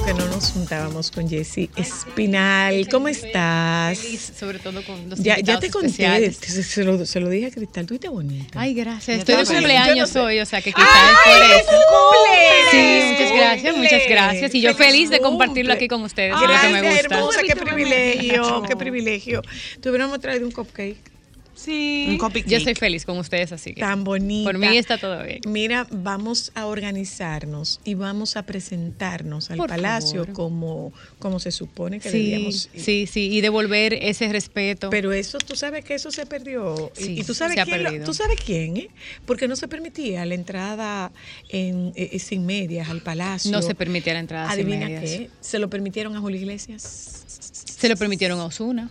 [0.02, 2.88] que no nos juntábamos con Jessy Espinal.
[2.90, 4.00] ¿Cómo estás?
[4.00, 7.48] Feliz, sobre todo con los Ya, ya te conté, se, se lo, se lo dije
[7.48, 8.60] a Cristal, tú bonita.
[8.60, 9.20] Ay, gracias.
[9.20, 11.72] Estoy de cumpleaños hoy, o sea que quizás es ¡Ay, por es eso.
[11.90, 12.72] cumple!
[12.72, 14.56] Sí, muchas gracias, muchas gracias.
[14.56, 17.16] Y yo Feliz feliz de compartirlo aquí con ustedes, lo que me Gracias, gusta.
[17.16, 19.42] hermosa, qué privilegio, qué privilegio.
[19.80, 21.13] Te hubiéramos traído un cupcake.
[21.56, 22.18] Sí.
[22.48, 23.82] Yo estoy feliz con ustedes, así que.
[23.82, 24.50] Tan bonita.
[24.52, 25.40] Por mí está todo bien.
[25.48, 30.34] Mira, vamos a organizarnos y vamos a presentarnos al Por palacio favor.
[30.34, 32.70] como, como se supone que Sí, debíamos.
[32.76, 34.90] sí, sí, y devolver ese respeto.
[34.90, 36.92] Pero eso, tú sabes que eso se perdió.
[36.98, 38.90] Y- Sí, y, tú sabes se ha quién, lo- tú sabes quién, ¿eh?
[39.26, 41.12] Porque no se permitía la entrada
[41.50, 43.52] en, eh, sin medias al palacio.
[43.52, 45.04] No se permitía la entrada sin Adivina medias.
[45.04, 47.20] qué, se lo permitieron a Julio Iglesias.
[47.64, 48.90] Se lo permitieron a Osuna.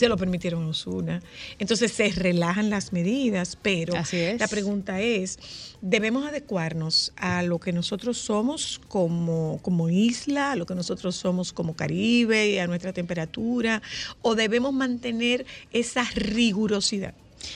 [0.00, 1.22] Se lo permitieron a Osuna.
[1.58, 3.92] Entonces se relajan las medidas, pero
[4.38, 5.38] la pregunta es,
[5.82, 11.52] ¿debemos adecuarnos a lo que nosotros somos como, como isla, a lo que nosotros somos
[11.52, 13.82] como Caribe a nuestra temperatura?
[14.22, 17.12] ¿O debemos mantener esa rigurosidad?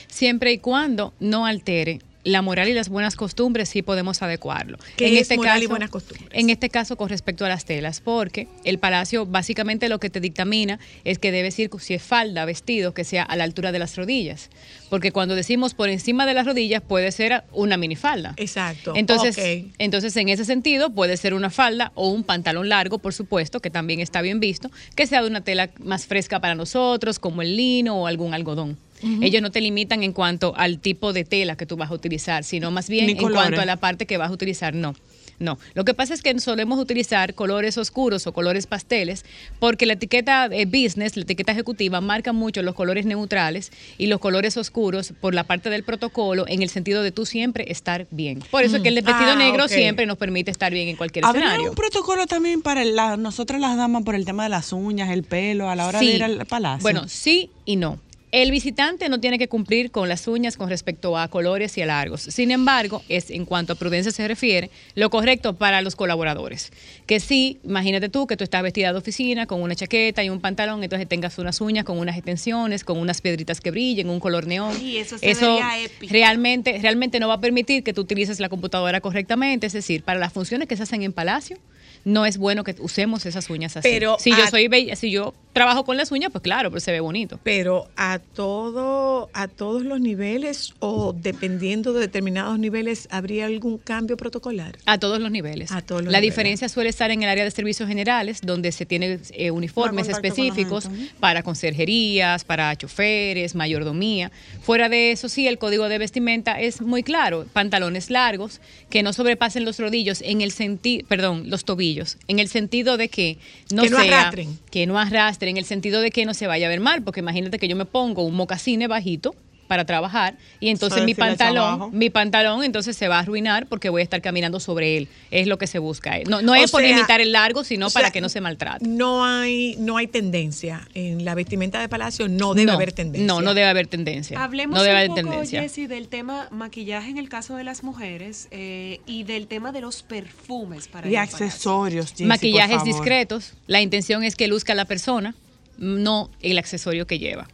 [0.07, 4.77] Siempre y cuando no altere la moral y las buenas costumbres sí podemos adecuarlo.
[4.97, 6.29] ¿Qué en es este moral y caso, buenas costumbres?
[6.33, 10.19] En este caso, con respecto a las telas, porque el palacio básicamente lo que te
[10.19, 13.79] dictamina es que debes ir, si es falda, vestido, que sea a la altura de
[13.79, 14.49] las rodillas.
[14.89, 18.33] Porque cuando decimos por encima de las rodillas, puede ser una minifalda.
[18.37, 18.93] Exacto.
[18.95, 19.37] Entonces,
[19.77, 23.69] entonces, en ese sentido, puede ser una falda o un pantalón largo, por supuesto, que
[23.69, 27.55] también está bien visto, que sea de una tela más fresca para nosotros, como el
[27.55, 28.77] lino o algún algodón.
[29.21, 32.43] Ellos no te limitan en cuanto al tipo de tela que tú vas a utilizar,
[32.43, 33.41] sino más bien Ni en colores.
[33.43, 34.73] cuanto a la parte que vas a utilizar.
[34.73, 34.95] No.
[35.37, 39.25] No, lo que pasa es que solemos utilizar colores oscuros o colores pasteles
[39.59, 44.21] porque la etiqueta eh, business, la etiqueta ejecutiva, marca mucho los colores neutrales y los
[44.21, 48.39] colores oscuros por la parte del protocolo en el sentido de tú siempre estar bien.
[48.49, 49.05] Por eso es que el Mm.
[49.05, 51.69] vestido Ah, negro siempre nos permite estar bien en cualquier ¿Habrá escenario.
[51.71, 55.23] un protocolo también para la- nosotras las damas por el tema de las uñas, el
[55.23, 56.07] pelo, a la hora Sí.
[56.07, 56.81] de ir al palacio?
[56.81, 57.99] Bueno, sí y no.
[58.35, 61.85] El visitante no tiene que cumplir con las uñas con respecto a colores y a
[61.85, 62.19] largos.
[62.19, 66.73] Sin embargo, es en cuanto a prudencia se refiere, lo correcto para los colaboradores.
[67.05, 70.41] Que sí, imagínate tú que tú estás vestida de oficina con una chaqueta y un
[70.41, 74.47] pantalón, entonces tengas unas uñas con unas extensiones, con unas piedritas que brillen, un color
[74.47, 74.75] neón.
[74.81, 76.11] Y eso se vería épico.
[76.11, 79.67] realmente, realmente no va a permitir que tú utilices la computadora correctamente.
[79.67, 81.57] Es decir, para las funciones que se hacen en palacio,
[82.03, 83.87] no es bueno que usemos esas uñas así.
[83.89, 86.91] Pero si yo soy bella, si yo trabajo con las uñas, pues claro, pero se
[86.91, 87.39] ve bonito.
[87.43, 94.17] Pero a todo, a todos los niveles o dependiendo de determinados niveles, ¿habría algún cambio
[94.17, 94.77] protocolar?
[94.85, 95.71] A todos los niveles.
[95.71, 96.33] A todos los la niveles.
[96.35, 100.15] diferencia suele estar en el área de servicios generales, donde se tiene eh, uniformes con
[100.15, 100.89] específicos
[101.21, 104.31] para conserjerías, para choferes, mayordomía.
[104.61, 107.45] Fuera de eso, sí, el código de vestimenta es muy claro.
[107.53, 112.49] Pantalones largos que no sobrepasen los rodillos en el sentido, perdón, los tobillos, en el
[112.49, 113.37] sentido de que
[113.71, 114.59] no Que no sea- arrastren.
[114.69, 117.19] que no arrastren, en el sentido de que no se vaya a ver mal, porque
[117.19, 119.35] imagínate que yo me pongo un mocasine bajito
[119.67, 124.01] para trabajar y entonces mi pantalón, mi pantalón entonces se va a arruinar porque voy
[124.01, 125.07] a estar caminando sobre él.
[125.31, 126.19] Es lo que se busca.
[126.27, 128.41] No, no O es por sea, limitar el largo, sino sea, para que no se
[128.41, 128.85] maltrate.
[128.87, 130.87] No hay, no hay tendencia.
[130.93, 133.27] En la vestimenta de palacio no debe No, haber tendencia.
[133.27, 134.43] No, no debe haber tendencia.
[134.43, 135.61] Hablemos no debe un haber poco, tendencia.
[135.61, 139.81] Jessy, del tema maquillaje en el caso de las mujeres eh, y del tema de
[139.81, 143.53] los perfumes para y accesorios, Jessy, Maquillajes discretos.
[143.67, 145.35] La intención es que luzca la persona,
[145.77, 147.47] no el accesorio que lleva.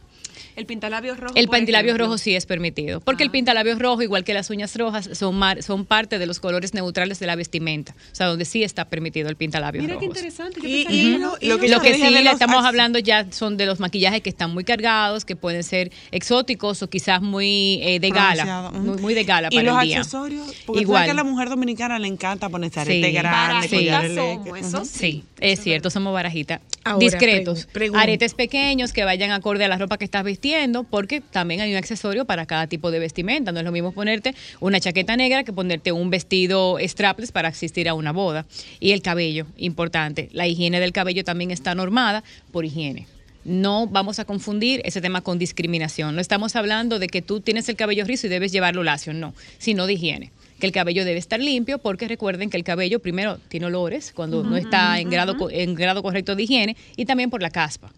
[0.56, 1.34] El pintalabios rojo.
[1.36, 5.08] El pintalabios rojo sí es permitido, porque el pintalabios rojo, igual que las uñas rojas,
[5.14, 7.94] son, mar- son parte de los colores neutrales de la vestimenta.
[8.12, 10.60] O sea, donde sí está permitido el pintalabios Mira qué interesante.
[10.60, 11.34] yo Y- y no.
[11.40, 14.20] y Lo que, lo que sí le los estamos hablando ya son de los maquillajes
[14.22, 18.98] que están muy cargados, que pueden ser exóticos o quizás muy eh, de gala, muy,
[18.98, 19.98] muy de gala Y para los el día.
[19.98, 21.04] accesorios, porque Igual.
[21.06, 23.12] que a la mujer dominicana le encanta ponerse arete Sí.
[23.12, 23.68] grande,
[24.14, 24.84] somos, eso.
[24.84, 26.60] Sí, es cierto, somos barajitas.
[26.84, 27.66] Ahora, Discretos.
[27.72, 28.00] pregunto.
[28.02, 30.41] Aretes pequeños que vayan acorde a la ropa que estás vistiendo,
[30.90, 33.52] porque también hay un accesorio para cada tipo de vestimenta.
[33.52, 37.88] No es lo mismo ponerte una chaqueta negra que ponerte un vestido strapless para asistir
[37.88, 38.44] a una boda.
[38.80, 40.28] Y el cabello, importante.
[40.32, 43.06] La higiene del cabello también está normada por higiene.
[43.44, 46.14] No vamos a confundir ese tema con discriminación.
[46.14, 49.34] No estamos hablando de que tú tienes el cabello rizo y debes llevarlo lacio, no,
[49.58, 53.38] sino de higiene que el cabello debe estar limpio porque recuerden que el cabello primero
[53.48, 57.42] tiene olores cuando no está en grado, en grado correcto de higiene y también por
[57.42, 57.90] la caspa.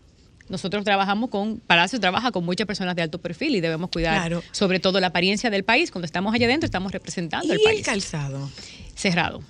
[0.48, 4.42] Nosotros trabajamos con, Palacio trabaja con muchas personas de alto perfil y debemos cuidar Claro.
[4.52, 5.90] sobre todo la apariencia del país.
[5.90, 7.84] Cuando estamos allá adentro estamos representando ¿Y el el país.
[7.86, 8.50] calzado?
[8.94, 9.42] Cerrado.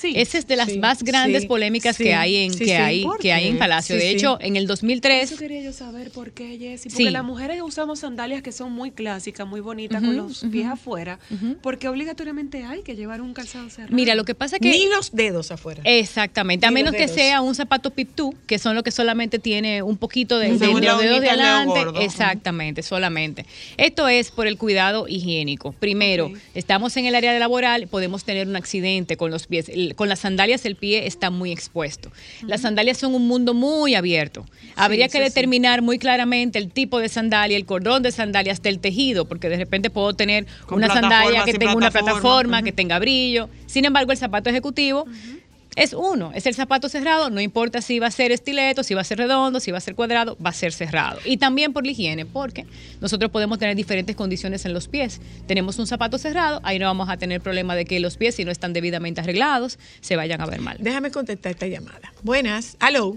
[0.00, 0.14] Sí.
[0.16, 3.18] Esa es de las Sí, más grandes sí, polémicas que hay en que hay ¿Por
[3.18, 3.58] que hay en?
[3.58, 3.96] Palacio.
[3.96, 6.88] De hecho, en el 2003 Eso quería yo saber por qué, Jessy.
[6.88, 7.10] Porque Sí.
[7.10, 11.18] las mujeres usamos sandalias que son muy clásicas, muy bonitas, con los pies afuera.
[11.62, 13.94] Porque obligatoriamente hay que llevar un calzado cerrado.
[13.94, 15.82] Mira, lo que pasa es que Ni los dedos afuera.
[15.84, 19.96] Exactamente, a menos que sea un zapato pip-tú, que son los que solamente tiene un
[19.96, 21.80] poquito de, de, los dedos de adelante.
[22.04, 23.44] Exactamente, solamente.
[23.76, 25.72] Esto es por el cuidado higiénico.
[25.72, 29.70] Primero, estamos en el área laboral, podemos tener un accidente con los pies.
[29.90, 32.10] El- con las sandalias el pie está muy expuesto.
[32.46, 34.46] Las sandalias son un mundo muy abierto.
[34.76, 35.24] Habría que sí.
[35.24, 39.48] determinar muy claramente el tipo de sandalia, el cordón de sandalia, hasta el tejido, porque
[39.48, 42.62] de repente puedo tener Con una sandalia que tenga una plataforma.
[42.62, 43.48] que tenga brillo.
[43.66, 45.06] Sin embargo, el zapato ejecutivo
[45.76, 49.02] es uno, es el zapato cerrado, no importa si va a ser estileto, si va
[49.02, 51.20] a ser redondo, si va a ser cuadrado, va a ser cerrado.
[51.24, 52.66] Y también por la higiene, porque
[53.00, 55.20] nosotros podemos tener diferentes condiciones en los pies.
[55.46, 58.44] Tenemos un zapato cerrado, ahí no vamos a tener problema de que los pies, si
[58.44, 60.76] no están debidamente arreglados, se vayan a ver mal.
[60.80, 62.12] Déjame contestar esta llamada.
[62.22, 62.76] Buenas.
[62.80, 63.16] Aló.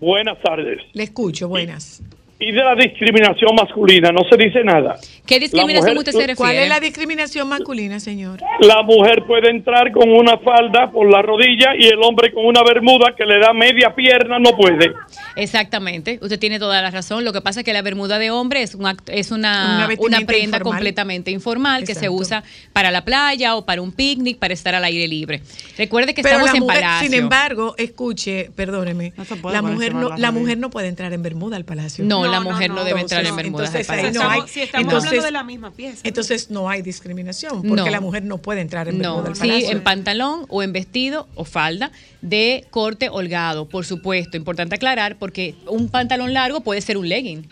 [0.00, 0.82] Buenas tardes.
[0.92, 1.48] Le escucho.
[1.48, 2.02] Buenas.
[2.40, 4.96] Y de la discriminación masculina no se dice nada.
[5.26, 6.36] ¿Qué discriminación mujer- usted se refiere?
[6.36, 8.38] ¿Cuál es la discriminación masculina, señor?
[8.60, 12.62] La mujer puede entrar con una falda por la rodilla y el hombre con una
[12.62, 14.92] bermuda que le da media pierna no puede.
[15.34, 17.24] Exactamente, usted tiene toda la razón.
[17.24, 20.20] Lo que pasa es que la bermuda de hombre es, un act- es Una una,
[20.26, 20.62] prenda informal.
[20.62, 24.84] completamente informal que se usa para la playa o para un picnic, para estar al
[24.84, 25.42] aire libre.
[25.76, 27.08] Recuerde que Pero estamos en mujer, palacio.
[27.10, 29.12] sin embargo, escuche, perdóneme,
[29.52, 32.04] la mujer no, la mujer no puede entrar en bermuda al palacio.
[32.04, 34.22] No, la mujer no, debe entrar en bermudas al entonces palacio.
[34.22, 36.00] no hay, si estamos entonces, hablando de la misma pieza.
[36.04, 37.90] entonces no hay discriminación porque No.
[37.90, 39.70] la mujer no puede entrar en No, bermuda al sí, palacio.
[39.70, 41.90] en pantalón o en vestido o falda
[42.22, 44.36] de corte holgado, por supuesto.
[44.36, 47.48] Importante aclarar porque un pantalón largo puede ser un legging.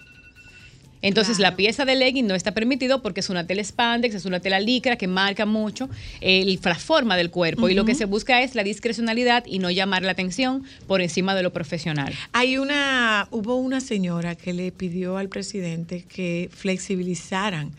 [1.06, 4.40] Entonces la pieza de legging no está permitido porque es una tela spandex, es una
[4.40, 5.88] tela licra que marca mucho
[6.20, 9.70] el- la forma del cuerpo y lo que se busca es la discrecionalidad y no
[9.70, 12.12] llamar la atención por encima de lo profesional.
[12.32, 17.70] Hay una, hubo una señora que le pidió al presidente que flexibilizaran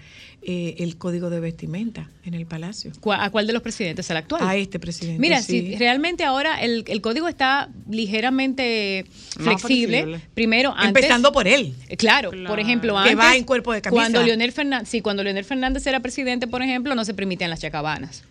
[0.41, 2.91] eh, el código de vestimenta en el palacio.
[3.01, 4.09] ¿Cuá- ¿A cuál de los presidentes?
[4.11, 4.41] ¿Al actual?
[4.47, 5.19] A este presidente.
[5.19, 5.72] Mira, sí.
[5.72, 10.22] si realmente ahora el, el código está ligeramente flexible, flexible.
[10.34, 11.73] primero antes, Empezando por él.
[11.97, 13.99] Claro, por ejemplo, Que antes va en cuerpo de camisa.
[14.01, 17.59] Cuando Leonel Fernández, sí, cuando Leonel Fernández era presidente, por ejemplo, no se permitían las
[17.61, 18.23] chacabanas.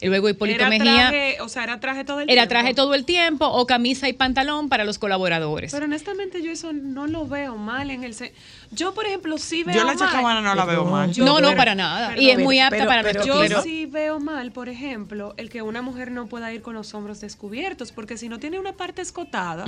[0.00, 2.48] Y luego Hipólito Era Mejía traje, o sea, era traje todo el era tiempo.
[2.50, 5.72] traje todo el tiempo o camisa y pantalón para los colaboradores.
[5.72, 8.34] Pero honestamente yo eso no lo veo mal en el se-
[8.72, 9.98] yo por ejemplo sí veo Yo la mal.
[9.98, 11.12] chacabana no la veo mal.
[11.12, 12.14] Yo- no, no, para nada.
[12.18, 15.80] y es muy apta para nuestro yo sí veo mal, por ejemplo, el que una
[15.80, 19.64] mujer no pueda ir con los hombros descubiertos, porque si no tiene una parte escotada,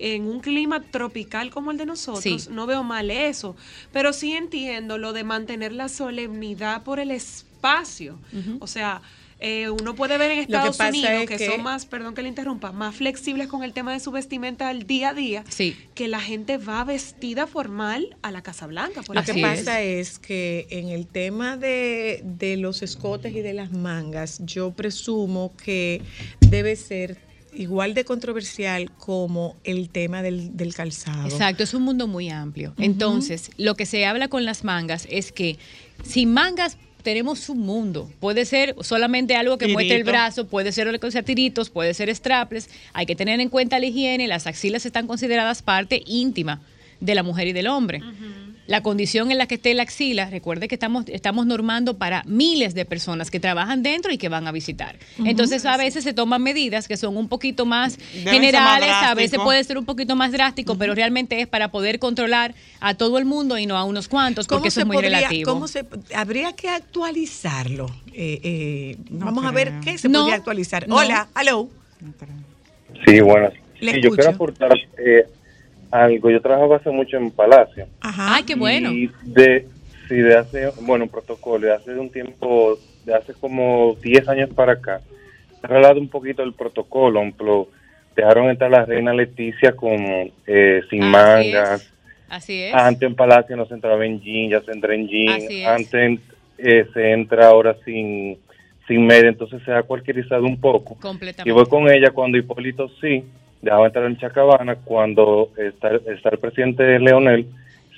[0.00, 2.48] en un clima tropical como el de nosotros, Sí.
[2.50, 3.54] no veo mal eso.
[3.92, 8.18] Pero sí entiendo lo de mantener la solemnidad por el espacio.
[8.58, 9.00] O sea,
[9.40, 12.22] eh, uno puede ver en que Estados Unidos es que, que- son más, perdón que
[12.22, 15.76] le interrumpa, más flexibles con el tema de su vestimenta al día a día, Sí.
[15.94, 19.02] que la gente va vestida formal a la Casa Blanca.
[19.02, 23.54] Por Lo que pasa es que en el tema de, de los escotes y de
[23.54, 26.02] las mangas, yo presumo que
[26.40, 27.18] debe ser
[27.52, 31.26] igual de controversial como el tema del, del calzado.
[31.26, 32.74] Exacto, es un mundo muy amplio.
[32.78, 35.58] Entonces, lo que se habla con las mangas es que
[36.04, 38.10] sin mangas tenemos un mundo.
[38.20, 40.10] Puede ser solamente algo que muestre el Tirito.
[40.10, 42.68] brazo, puede ser que sea tiritos, puede ser strapless.
[42.92, 44.28] Hay que tener en cuenta la higiene.
[44.28, 46.60] Las axilas están consideradas parte íntima
[47.00, 48.00] de la mujer y del hombre.
[48.70, 52.72] La condición en la que esté la axila, recuerde que estamos, estamos normando para miles
[52.72, 54.96] de personas que trabajan dentro y que van a visitar.
[55.24, 59.64] Entonces, a veces se toman medidas que son un poquito más generales, a veces puede
[59.64, 63.58] ser un poquito más drástico, pero realmente es para poder controlar a todo el mundo
[63.58, 65.52] y no a unos cuantos, porque eso es muy podría- relativo.
[65.52, 65.84] cómo se,
[66.14, 67.86] habría que actualizarlo?
[68.14, 70.86] Eh, eh, No vamos a ver qué se No, podría actualizar.
[70.86, 70.94] no.
[70.94, 71.68] Hola, hello.
[73.04, 73.52] Sí, buenas.
[73.80, 74.28] Sí, yo quiero escucho.
[74.30, 75.26] aportar eh,
[75.90, 76.30] algo.
[76.30, 77.86] Yo trabajaba hace mucho en Palacio.
[78.00, 78.36] Ajá.
[78.36, 78.90] Ay, qué bueno.
[78.90, 79.66] Y de,
[80.08, 84.50] sí, de hace, bueno, un protocolo, de hace un tiempo, de hace como 10 años
[84.50, 85.00] para acá,
[85.60, 87.20] se ha arreglado un poquito el protocolo.
[87.20, 87.68] Ejemplo,
[88.16, 89.96] dejaron entrar a la reina Leticia con
[90.46, 91.82] eh, sin Así mangas.
[91.82, 91.92] es.
[92.28, 92.74] Así es.
[92.74, 95.40] Antes en Palacio no se entraba en jean, ya se entra en jean.
[95.66, 96.20] Antes
[96.58, 98.38] eh, se entra ahora sin,
[98.86, 100.96] sin media, entonces se ha cualquierizado un poco.
[101.00, 101.48] Completamente.
[101.48, 103.24] Y voy con ella cuando Hipólito sí,
[103.62, 107.46] dejaba entrar en Chacabana, cuando está, está el presidente Leonel,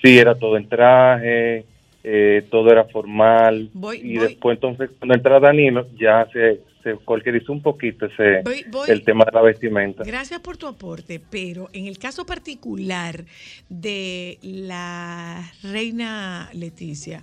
[0.03, 1.65] sí era todo en traje,
[2.05, 3.71] eh, todo era formal.
[3.73, 8.41] Voy- y voy- después entonces cuando entra Danilo ya se, se cualquierizó un poquito ese
[8.43, 10.03] Voy- voy- el tema de la vestimenta.
[10.03, 13.25] Gracias por tu aporte, pero en el caso particular
[13.69, 17.23] de la reina Leticia,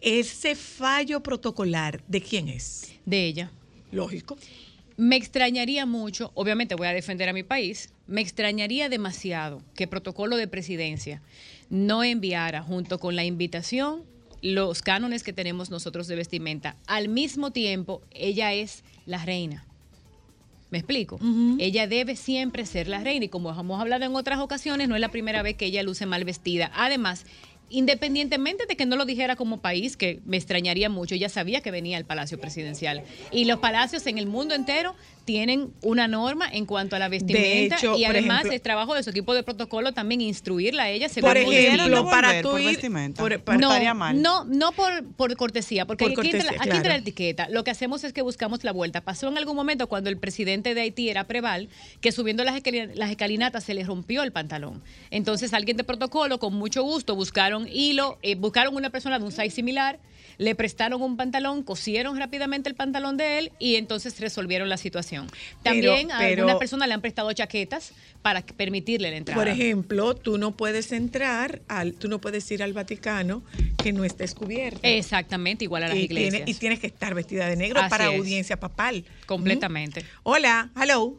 [0.00, 2.96] ese fallo protocolar, ¿de quién es?
[3.04, 3.50] De ella.
[3.90, 4.36] Lógico.
[4.98, 10.36] Me extrañaría mucho, obviamente voy a defender a mi país, me extrañaría demasiado que protocolo
[10.36, 11.22] de presidencia
[11.70, 14.02] no enviara junto con la invitación
[14.42, 16.74] los cánones que tenemos nosotros de vestimenta.
[16.88, 19.64] Al mismo tiempo, ella es la reina.
[20.70, 21.20] ¿Me explico?
[21.60, 25.00] Ella debe siempre ser la reina y como hemos hablado en otras ocasiones, no es
[25.00, 26.72] la primera vez que ella luce mal vestida.
[26.74, 27.24] Además,
[27.70, 31.70] independientemente de que no lo dijera como país, que me extrañaría mucho, ella sabía que
[31.70, 33.02] venía al Palacio Presidencial.
[33.30, 34.94] Y los palacios en el mundo entero
[35.28, 39.02] tienen una norma en cuanto a la vestimenta hecho, y además ejemplo- es trabajo de
[39.02, 42.46] su equipo de protocolo también instruirla a ella según Por ejemplo, para ir...
[42.46, 43.22] vestimenta.
[43.22, 44.22] por- para- No, mal.
[44.22, 47.46] no, no por, por cortesía, porque Por aquí, entra, cortesía, entra la etiqueta.
[47.50, 49.02] Lo que hacemos es que buscamos la vuelta.
[49.02, 51.68] Pasó en algún momento cuando el presidente de Haití era Preval,
[52.00, 54.82] que subiendo las, escali- las escalinatas se le rompió el pantalón.
[55.10, 59.32] Entonces alguien de protocolo, con mucho gusto, buscaron hilo, eh, buscaron una persona de un
[59.32, 59.98] size similar,
[60.38, 65.26] le prestaron un pantalón, cosieron rápidamente el pantalón de él y entonces resolvieron la situación.
[65.64, 67.92] También a pero- algunas personas le han prestado chaquetas
[68.22, 69.40] para permitirle la entrada.
[69.40, 73.42] Por ejemplo, tú no puedes entrar, al, tú no puedes ir al Vaticano
[73.82, 74.86] que no estés cubierta.
[74.88, 76.32] Exactamente, igual a las y, iglesias.
[76.44, 78.18] tiene- y tienes que estar vestida de negro Así para es.
[78.18, 79.04] audiencia papal.
[79.26, 80.04] Completamente.
[80.22, 81.14] Hola, hello.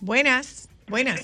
[0.00, 1.22] Buenas, buenas.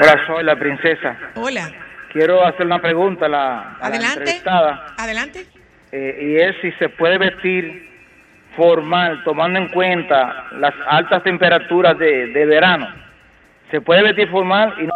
[0.00, 1.18] Hola, soy la princesa.
[1.36, 1.72] Hola.
[2.14, 4.18] Quiero hacer una pregunta a la, a la Adelante.
[4.20, 5.46] entrevistada, Adelante.
[5.92, 7.90] eh, y es si se puede vestir
[8.56, 12.88] formal tomando en cuenta las altas temperaturas de, de verano.
[13.70, 14.94] Se puede vestir formal y no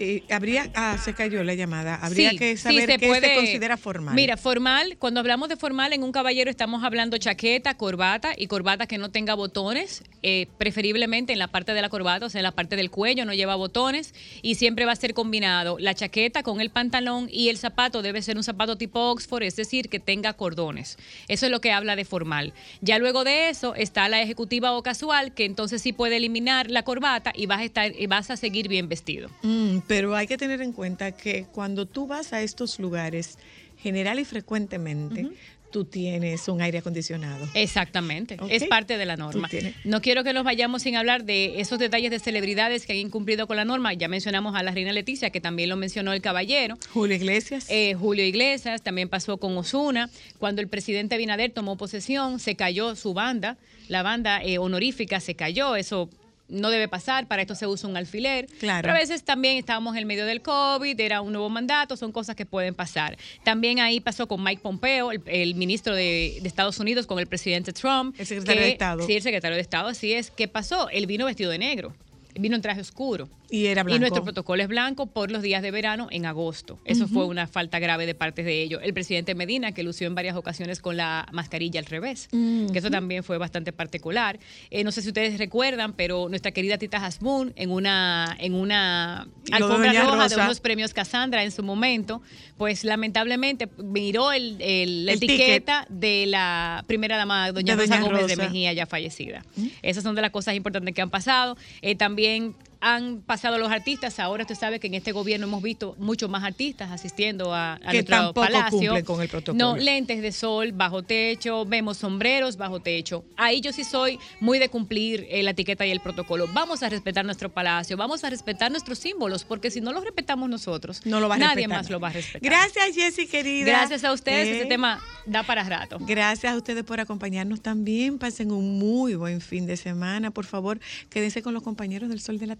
[0.00, 1.96] Eh, habría, ah, se cayó la llamada.
[1.96, 4.14] Habría Sí, que sí, saber se qué puede- se considera formal.
[4.14, 8.86] Mira, formal, cuando hablamos de formal en un caballero estamos hablando chaqueta, corbata y corbata
[8.86, 12.44] que no tenga botones, eh, preferiblemente en la parte de la corbata, o sea, en
[12.44, 16.44] la parte del cuello no lleva botones y siempre va a ser combinado la chaqueta
[16.44, 19.98] con el pantalón y el zapato debe ser un zapato tipo Oxford, es decir, que
[19.98, 20.96] tenga cordones.
[21.26, 22.52] Eso es lo que habla de formal.
[22.80, 26.84] Ya luego de eso está la ejecutiva o casual, que entonces sí puede eliminar la
[26.84, 29.28] corbata y vas a estar y vas a seguir bien vestido.
[29.42, 33.38] Mm, pero hay que tener en cuenta que cuando tú vas a estos lugares,
[33.78, 35.30] general y frecuentemente,
[35.70, 37.48] tú tienes un aire acondicionado.
[37.54, 39.48] Exactamente, es parte de la norma.
[39.84, 43.46] No quiero que nos vayamos sin hablar de esos detalles de celebridades que han incumplido
[43.46, 43.92] con la norma.
[43.94, 46.78] Ya mencionamos a la reina Leticia, que también lo mencionó el caballero.
[46.92, 47.66] Julio Iglesias.
[47.68, 50.10] Eh, Julio Iglesias, también pasó con Osuna.
[50.38, 53.56] Cuando el presidente Binader tomó posesión, se cayó su banda,
[53.88, 56.10] la banda eh, honorífica se cayó, eso
[56.48, 58.46] no debe pasar, para esto se usa un alfiler.
[58.58, 58.82] Claro.
[58.82, 62.10] Pero a veces también estábamos en el medio del COVID, era un nuevo mandato, son
[62.12, 63.16] cosas que pueden pasar.
[63.44, 67.26] También ahí pasó con Mike Pompeo, el, el ministro de, de Estados Unidos, con el
[67.26, 68.14] presidente Trump.
[68.18, 69.06] El secretario que- de Estado.
[69.06, 70.30] Sí, el secretario de Estado, así es.
[70.30, 70.88] ¿Qué pasó?
[70.90, 71.94] Él vino vestido de negro.
[72.34, 73.28] Vino en traje oscuro.
[73.50, 74.00] Y era Y blanco.
[74.00, 76.78] nuestro protocolo es blanco por los días de verano en agosto.
[76.84, 78.80] Eso fue una falta grave de parte de ellos.
[78.84, 82.90] El presidente Medina, que lució en varias ocasiones con la mascarilla al revés, que eso
[82.90, 84.38] también fue bastante particular.
[84.70, 89.28] Eh, no sé si ustedes recuerdan, pero nuestra querida Tita Hasbun, en una, en una
[89.50, 92.20] alfombra roja de unos premios Cassandra en su momento,
[92.58, 97.98] pues lamentablemente miró el, el- la El etiqueta de la primera dama, doña De Rosa
[97.98, 98.36] Doña Gómez de.
[98.36, 99.44] Mejía, ya fallecida.
[99.82, 101.56] Esas son de las cosas importantes que han pasado.
[101.82, 104.18] Eh, también han pasado los artistas.
[104.20, 107.78] Ahora usted sabe que en este gobierno hemos visto muchos más artistas asistiendo a, a
[107.78, 108.78] Que nuestro tampoco palacio.
[108.78, 109.58] cumplen con el protocolo.
[109.58, 113.24] No, lentes de sol bajo techo, vemos sombreros bajo techo.
[113.36, 116.46] Ahí yo sí soy muy de cumplir eh, la etiqueta y el protocolo.
[116.52, 120.48] Vamos a respetar nuestro palacio, vamos a respetar nuestros símbolos, porque si no los respetamos
[120.48, 121.78] nosotros, No lo va a nadie respetar.
[121.78, 122.40] más lo va a respetar.
[122.42, 123.66] Gracias, Jessy, querida.
[123.66, 125.98] Gracias a ustedes, Eh, este tema da para rato.
[126.00, 128.18] Gracias a ustedes por acompañarnos también.
[128.18, 130.30] Pasen un muy buen fin de semana.
[130.30, 130.78] Por favor,
[131.10, 132.56] quédense con los compañeros del Sol de la